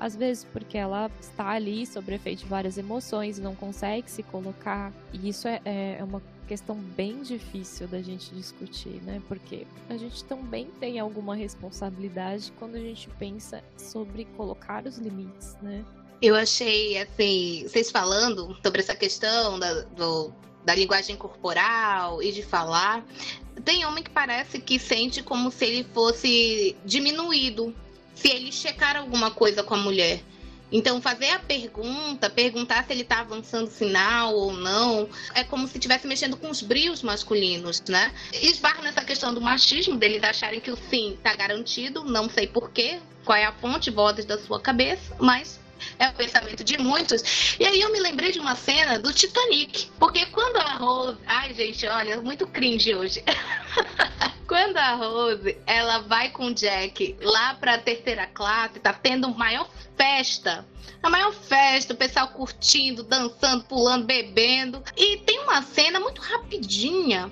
[0.00, 4.22] às vezes porque ela está ali sob efeito de várias emoções e não consegue se
[4.22, 4.90] colocar.
[5.12, 9.22] E isso é, é, é uma questão bem difícil da gente discutir, né?
[9.28, 15.54] Porque a gente também tem alguma responsabilidade quando a gente pensa sobre colocar os limites,
[15.60, 15.84] né?
[16.22, 20.32] Eu achei, assim, vocês falando sobre essa questão da, do,
[20.64, 23.06] da linguagem corporal e de falar,
[23.64, 27.74] tem homem que parece que sente como se ele fosse diminuído
[28.14, 30.22] se ele checar alguma coisa com a mulher.
[30.72, 35.78] Então, fazer a pergunta, perguntar se ele está avançando sinal ou não, é como se
[35.78, 38.12] estivesse mexendo com os brios masculinos, né?
[38.32, 43.00] Esbarra nessa questão do machismo, deles acharem que o sim está garantido, não sei porquê,
[43.24, 45.59] qual é a fonte, vozes da sua cabeça, mas
[45.98, 47.56] é o pensamento de muitos.
[47.58, 49.90] E aí eu me lembrei de uma cena do Titanic.
[49.98, 51.18] Porque quando a Rose.
[51.26, 53.22] Ai, gente, olha, muito cringe hoje.
[54.46, 59.68] quando a Rose ela vai com o Jack lá pra terceira classe, tá tendo maior
[59.96, 60.66] festa.
[61.02, 64.82] A maior festa, o pessoal curtindo, dançando, pulando, bebendo.
[64.96, 67.30] E tem uma cena muito rapidinha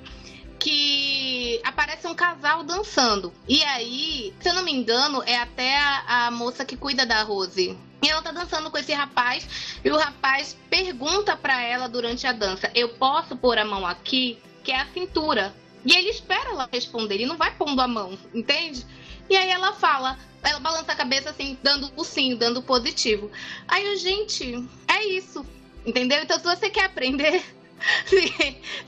[0.59, 3.33] que aparece um casal dançando.
[3.47, 7.23] E aí, se eu não me engano, é até a, a moça que cuida da
[7.23, 7.77] Rose.
[8.03, 12.33] E ela tá dançando com esse rapaz e o rapaz pergunta para ela durante a
[12.33, 15.55] dança: "Eu posso pôr a mão aqui?" Que é a cintura.
[15.85, 18.85] E ele espera ela responder, ele não vai pondo a mão, entende?
[19.31, 23.31] E aí ela fala, ela balança a cabeça assim, dando o sim, dando o positivo.
[23.67, 25.47] Aí eu, gente, é isso,
[25.87, 26.23] entendeu?
[26.23, 27.43] Então se você quer aprender
[28.07, 28.29] se,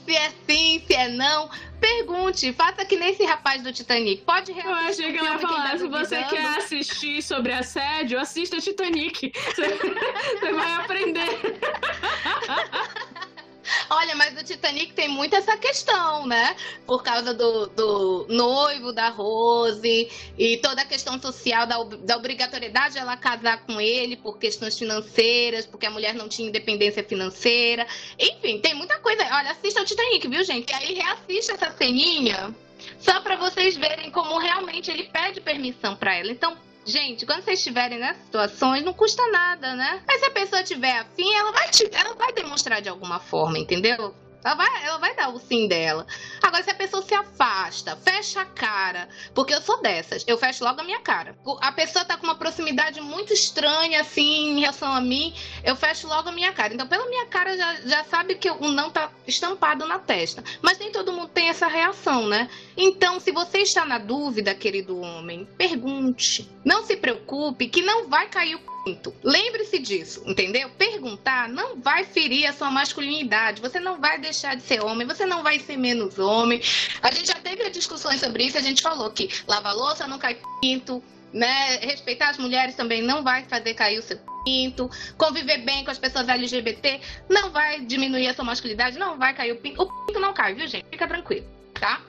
[0.05, 4.23] se é sim, se é não, pergunte, faça que nem esse rapaz do Titanic.
[4.23, 8.59] Pode Eu achei que ela ia falar, tá se você quer assistir sobre assédio, assista
[8.59, 9.33] Titanic.
[10.41, 11.29] Você vai aprender.
[13.89, 16.57] Olha, mas o Titanic tem muito essa questão, né?
[16.87, 22.95] Por causa do, do noivo da Rose e toda a questão social da, da obrigatoriedade
[22.95, 27.87] de ela casar com ele por questões financeiras, porque a mulher não tinha independência financeira.
[28.19, 29.23] Enfim, tem muita coisa.
[29.23, 30.71] Olha, assista o Titanic, viu, gente?
[30.71, 32.55] E aí reassista essa ceninha
[32.99, 36.31] só para vocês verem como realmente ele pede permissão para ela.
[36.31, 40.03] Então, Gente, quando vocês estiverem nessas situações, não custa nada, né?
[40.07, 43.59] Mas se a pessoa tiver afim, ela vai, te, ela vai demonstrar de alguma forma,
[43.59, 44.15] entendeu?
[44.43, 46.07] Ela vai, ela vai dar o sim dela.
[46.43, 50.65] Agora, se a pessoa se afasta, fecha a cara, porque eu sou dessas, eu fecho
[50.65, 51.37] logo a minha cara.
[51.61, 56.07] A pessoa tá com uma proximidade muito estranha, assim, em relação a mim, eu fecho
[56.07, 56.73] logo a minha cara.
[56.73, 60.43] Então, pela minha cara, já, já sabe que o não tá estampado na testa.
[60.63, 62.49] Mas nem todo mundo tem essa reação, né?
[62.83, 66.49] Então, se você está na dúvida, querido homem, pergunte.
[66.65, 68.71] Não se preocupe que não vai cair o
[69.23, 70.71] Lembre-se disso, entendeu?
[70.71, 73.61] Perguntar não vai ferir a sua masculinidade.
[73.61, 76.63] Você não vai deixar de ser homem, você não vai ser menos homem.
[77.03, 80.39] A gente já teve discussões sobre isso, a gente falou que lavar louça não cai
[80.63, 81.05] pinto,
[81.35, 81.77] né?
[81.83, 84.91] Respeitar as mulheres também não vai fazer cair o seu pinto.
[85.19, 89.53] Conviver bem com as pessoas LGBT não vai diminuir a sua masculinidade, não vai cair
[89.53, 89.83] o pinto.
[89.83, 90.87] O pinto não cai, viu, gente?
[90.91, 92.01] Fica tranquilo, tá?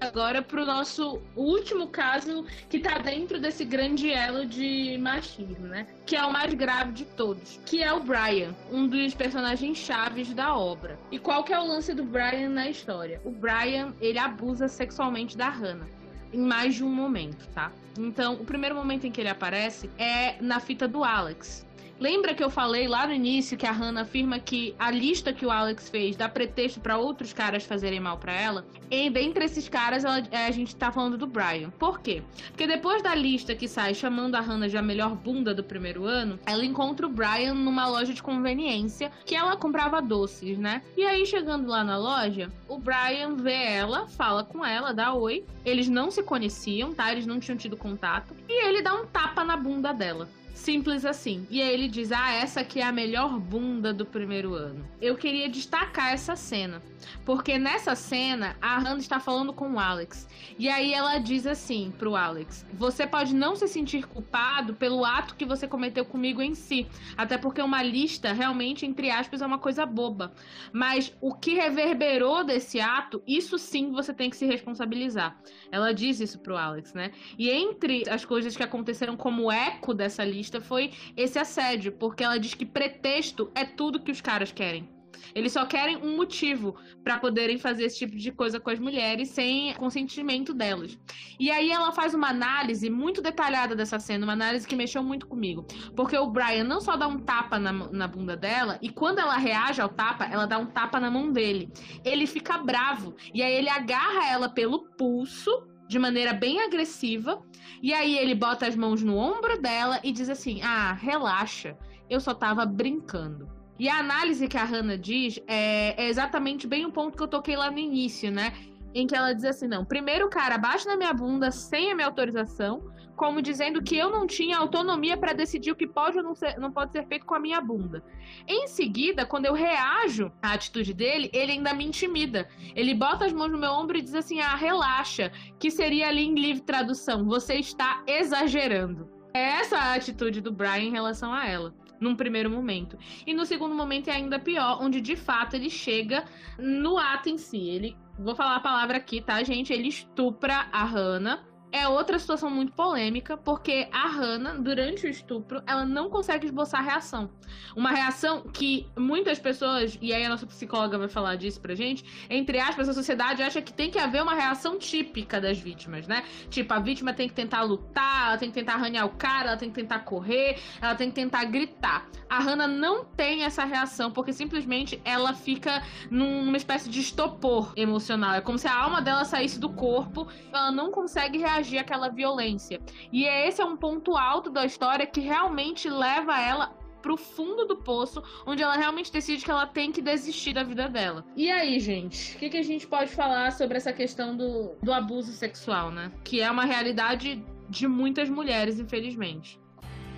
[0.00, 5.86] Agora pro nosso último caso que tá dentro desse grande elo de machismo, né?
[6.06, 10.32] Que é o mais grave de todos, que é o Brian, um dos personagens chaves
[10.32, 10.98] da obra.
[11.10, 13.20] E qual que é o lance do Brian na história?
[13.24, 15.86] O Brian, ele abusa sexualmente da Hannah
[16.32, 17.72] em mais de um momento, tá?
[17.98, 21.66] Então, o primeiro momento em que ele aparece é na fita do Alex,
[22.00, 25.44] Lembra que eu falei lá no início que a Hannah afirma que a lista que
[25.44, 28.64] o Alex fez dá pretexto para outros caras fazerem mal para ela?
[28.90, 31.68] E dentre esses caras, ela, é, a gente tá falando do Brian.
[31.78, 32.22] Por quê?
[32.48, 36.06] Porque depois da lista que sai chamando a Hannah de a melhor bunda do primeiro
[36.06, 40.80] ano, ela encontra o Brian numa loja de conveniência que ela comprava doces, né?
[40.96, 45.44] E aí, chegando lá na loja, o Brian vê ela, fala com ela, dá oi.
[45.66, 47.12] Eles não se conheciam, tá?
[47.12, 48.34] Eles não tinham tido contato.
[48.48, 50.26] E ele dá um tapa na bunda dela.
[50.54, 51.46] Simples assim.
[51.50, 54.86] E aí ele diz: Ah, essa aqui é a melhor bunda do primeiro ano.
[55.00, 56.82] Eu queria destacar essa cena.
[57.24, 60.28] Porque nessa cena, a Hannah está falando com o Alex.
[60.58, 65.34] E aí ela diz assim pro Alex: Você pode não se sentir culpado pelo ato
[65.34, 66.86] que você cometeu comigo em si.
[67.16, 70.32] Até porque uma lista, realmente, entre aspas, é uma coisa boba.
[70.72, 75.40] Mas o que reverberou desse ato, isso sim você tem que se responsabilizar.
[75.72, 77.12] Ela diz isso pro Alex, né?
[77.38, 82.38] E entre as coisas que aconteceram como eco dessa lista foi esse assédio, porque ela
[82.38, 84.88] diz que pretexto é tudo que os caras querem.
[85.34, 89.28] Eles só querem um motivo para poderem fazer esse tipo de coisa com as mulheres
[89.28, 90.98] sem consentimento delas.
[91.38, 95.26] E aí ela faz uma análise muito detalhada dessa cena, uma análise que mexeu muito
[95.26, 95.66] comigo.
[95.94, 99.36] Porque o Brian não só dá um tapa na, na bunda dela, e quando ela
[99.36, 101.70] reage ao tapa, ela dá um tapa na mão dele.
[102.04, 103.14] Ele fica bravo.
[103.32, 107.42] E aí ele agarra ela pelo pulso de maneira bem agressiva.
[107.82, 111.76] E aí ele bota as mãos no ombro dela e diz assim: Ah, relaxa,
[112.08, 113.48] eu só tava brincando.
[113.76, 117.28] E a análise que a Hannah diz é, é exatamente bem o ponto que eu
[117.28, 118.52] toquei lá no início, né?
[118.94, 121.94] Em que ela diz assim: não, primeiro o cara bate na minha bunda sem a
[121.94, 126.24] minha autorização, como dizendo que eu não tinha autonomia para decidir o que pode ou
[126.24, 128.02] não, ser, não pode ser feito com a minha bunda.
[128.46, 132.48] Em seguida, quando eu reajo à atitude dele, ele ainda me intimida.
[132.74, 136.22] Ele bota as mãos no meu ombro e diz assim: ah, relaxa, que seria ali
[136.22, 139.08] em livre tradução, você está exagerando.
[139.32, 142.96] É essa a atitude do Brian em relação a ela num primeiro momento.
[143.26, 146.24] E no segundo momento é ainda pior, onde de fato ele chega
[146.58, 147.68] no ato em si.
[147.68, 149.72] Ele, vou falar a palavra aqui, tá, gente?
[149.72, 155.62] Ele estupra a Hannah é outra situação muito polêmica, porque a Hannah, durante o estupro,
[155.66, 157.30] ela não consegue esboçar reação.
[157.76, 162.04] Uma reação que muitas pessoas, e aí a nossa psicóloga vai falar disso pra gente,
[162.28, 166.24] entre aspas, a sociedade acha que tem que haver uma reação típica das vítimas, né?
[166.48, 169.56] Tipo, a vítima tem que tentar lutar, ela tem que tentar arranhar o cara, ela
[169.56, 172.08] tem que tentar correr, ela tem que tentar gritar.
[172.28, 178.34] A Hannah não tem essa reação, porque simplesmente ela fica numa espécie de estopor emocional.
[178.34, 182.08] É como se a alma dela saísse do corpo, ela não consegue reagir reagir àquela
[182.08, 182.80] violência.
[183.12, 187.76] E esse é um ponto alto da história que realmente leva ela pro fundo do
[187.76, 191.24] poço, onde ela realmente decide que ela tem que desistir da vida dela.
[191.34, 194.92] E aí, gente, o que, que, a gente pode falar sobre essa questão do, do
[194.92, 196.12] abuso sexual, né?
[196.22, 199.58] Que é uma realidade de muitas mulheres, infelizmente.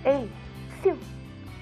[0.03, 0.29] Ei,
[0.83, 0.99] Sil,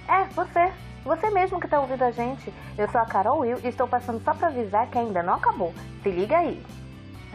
[0.08, 0.74] é você.
[1.04, 2.52] Você mesmo que tá ouvindo a gente.
[2.78, 5.74] Eu sou a Carol Will e estou passando só pra avisar que ainda não acabou.
[6.02, 6.62] Se liga aí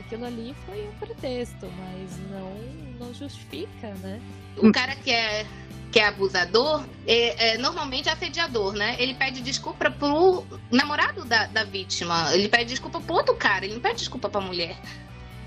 [0.07, 4.21] aquilo ali foi um pretexto, mas não, não justifica, né?
[4.57, 5.45] O cara que é
[5.93, 8.97] que é abusador, é, é, normalmente é assediador, né?
[8.99, 12.35] Ele pede desculpa pro namorado da, da vítima.
[12.35, 14.77] Ele pede desculpa pro outro cara, ele não pede desculpa pra mulher.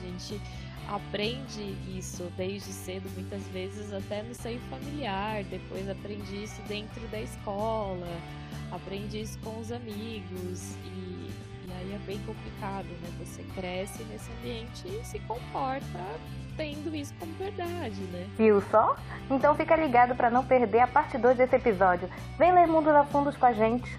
[0.01, 0.41] A gente
[0.87, 7.21] aprende isso desde cedo, muitas vezes até no seio familiar, depois aprende isso dentro da
[7.21, 8.07] escola,
[8.71, 11.48] aprende isso com os amigos e
[11.79, 13.09] aí é bem complicado, né?
[13.19, 15.99] Você cresce nesse ambiente e se comporta
[16.57, 18.27] tendo isso como verdade, né?
[18.37, 18.95] Viu só?
[19.31, 22.09] Então fica ligado para não perder a parte 2 desse episódio.
[22.37, 23.97] Vem ler Mundo da Fundos com a gente.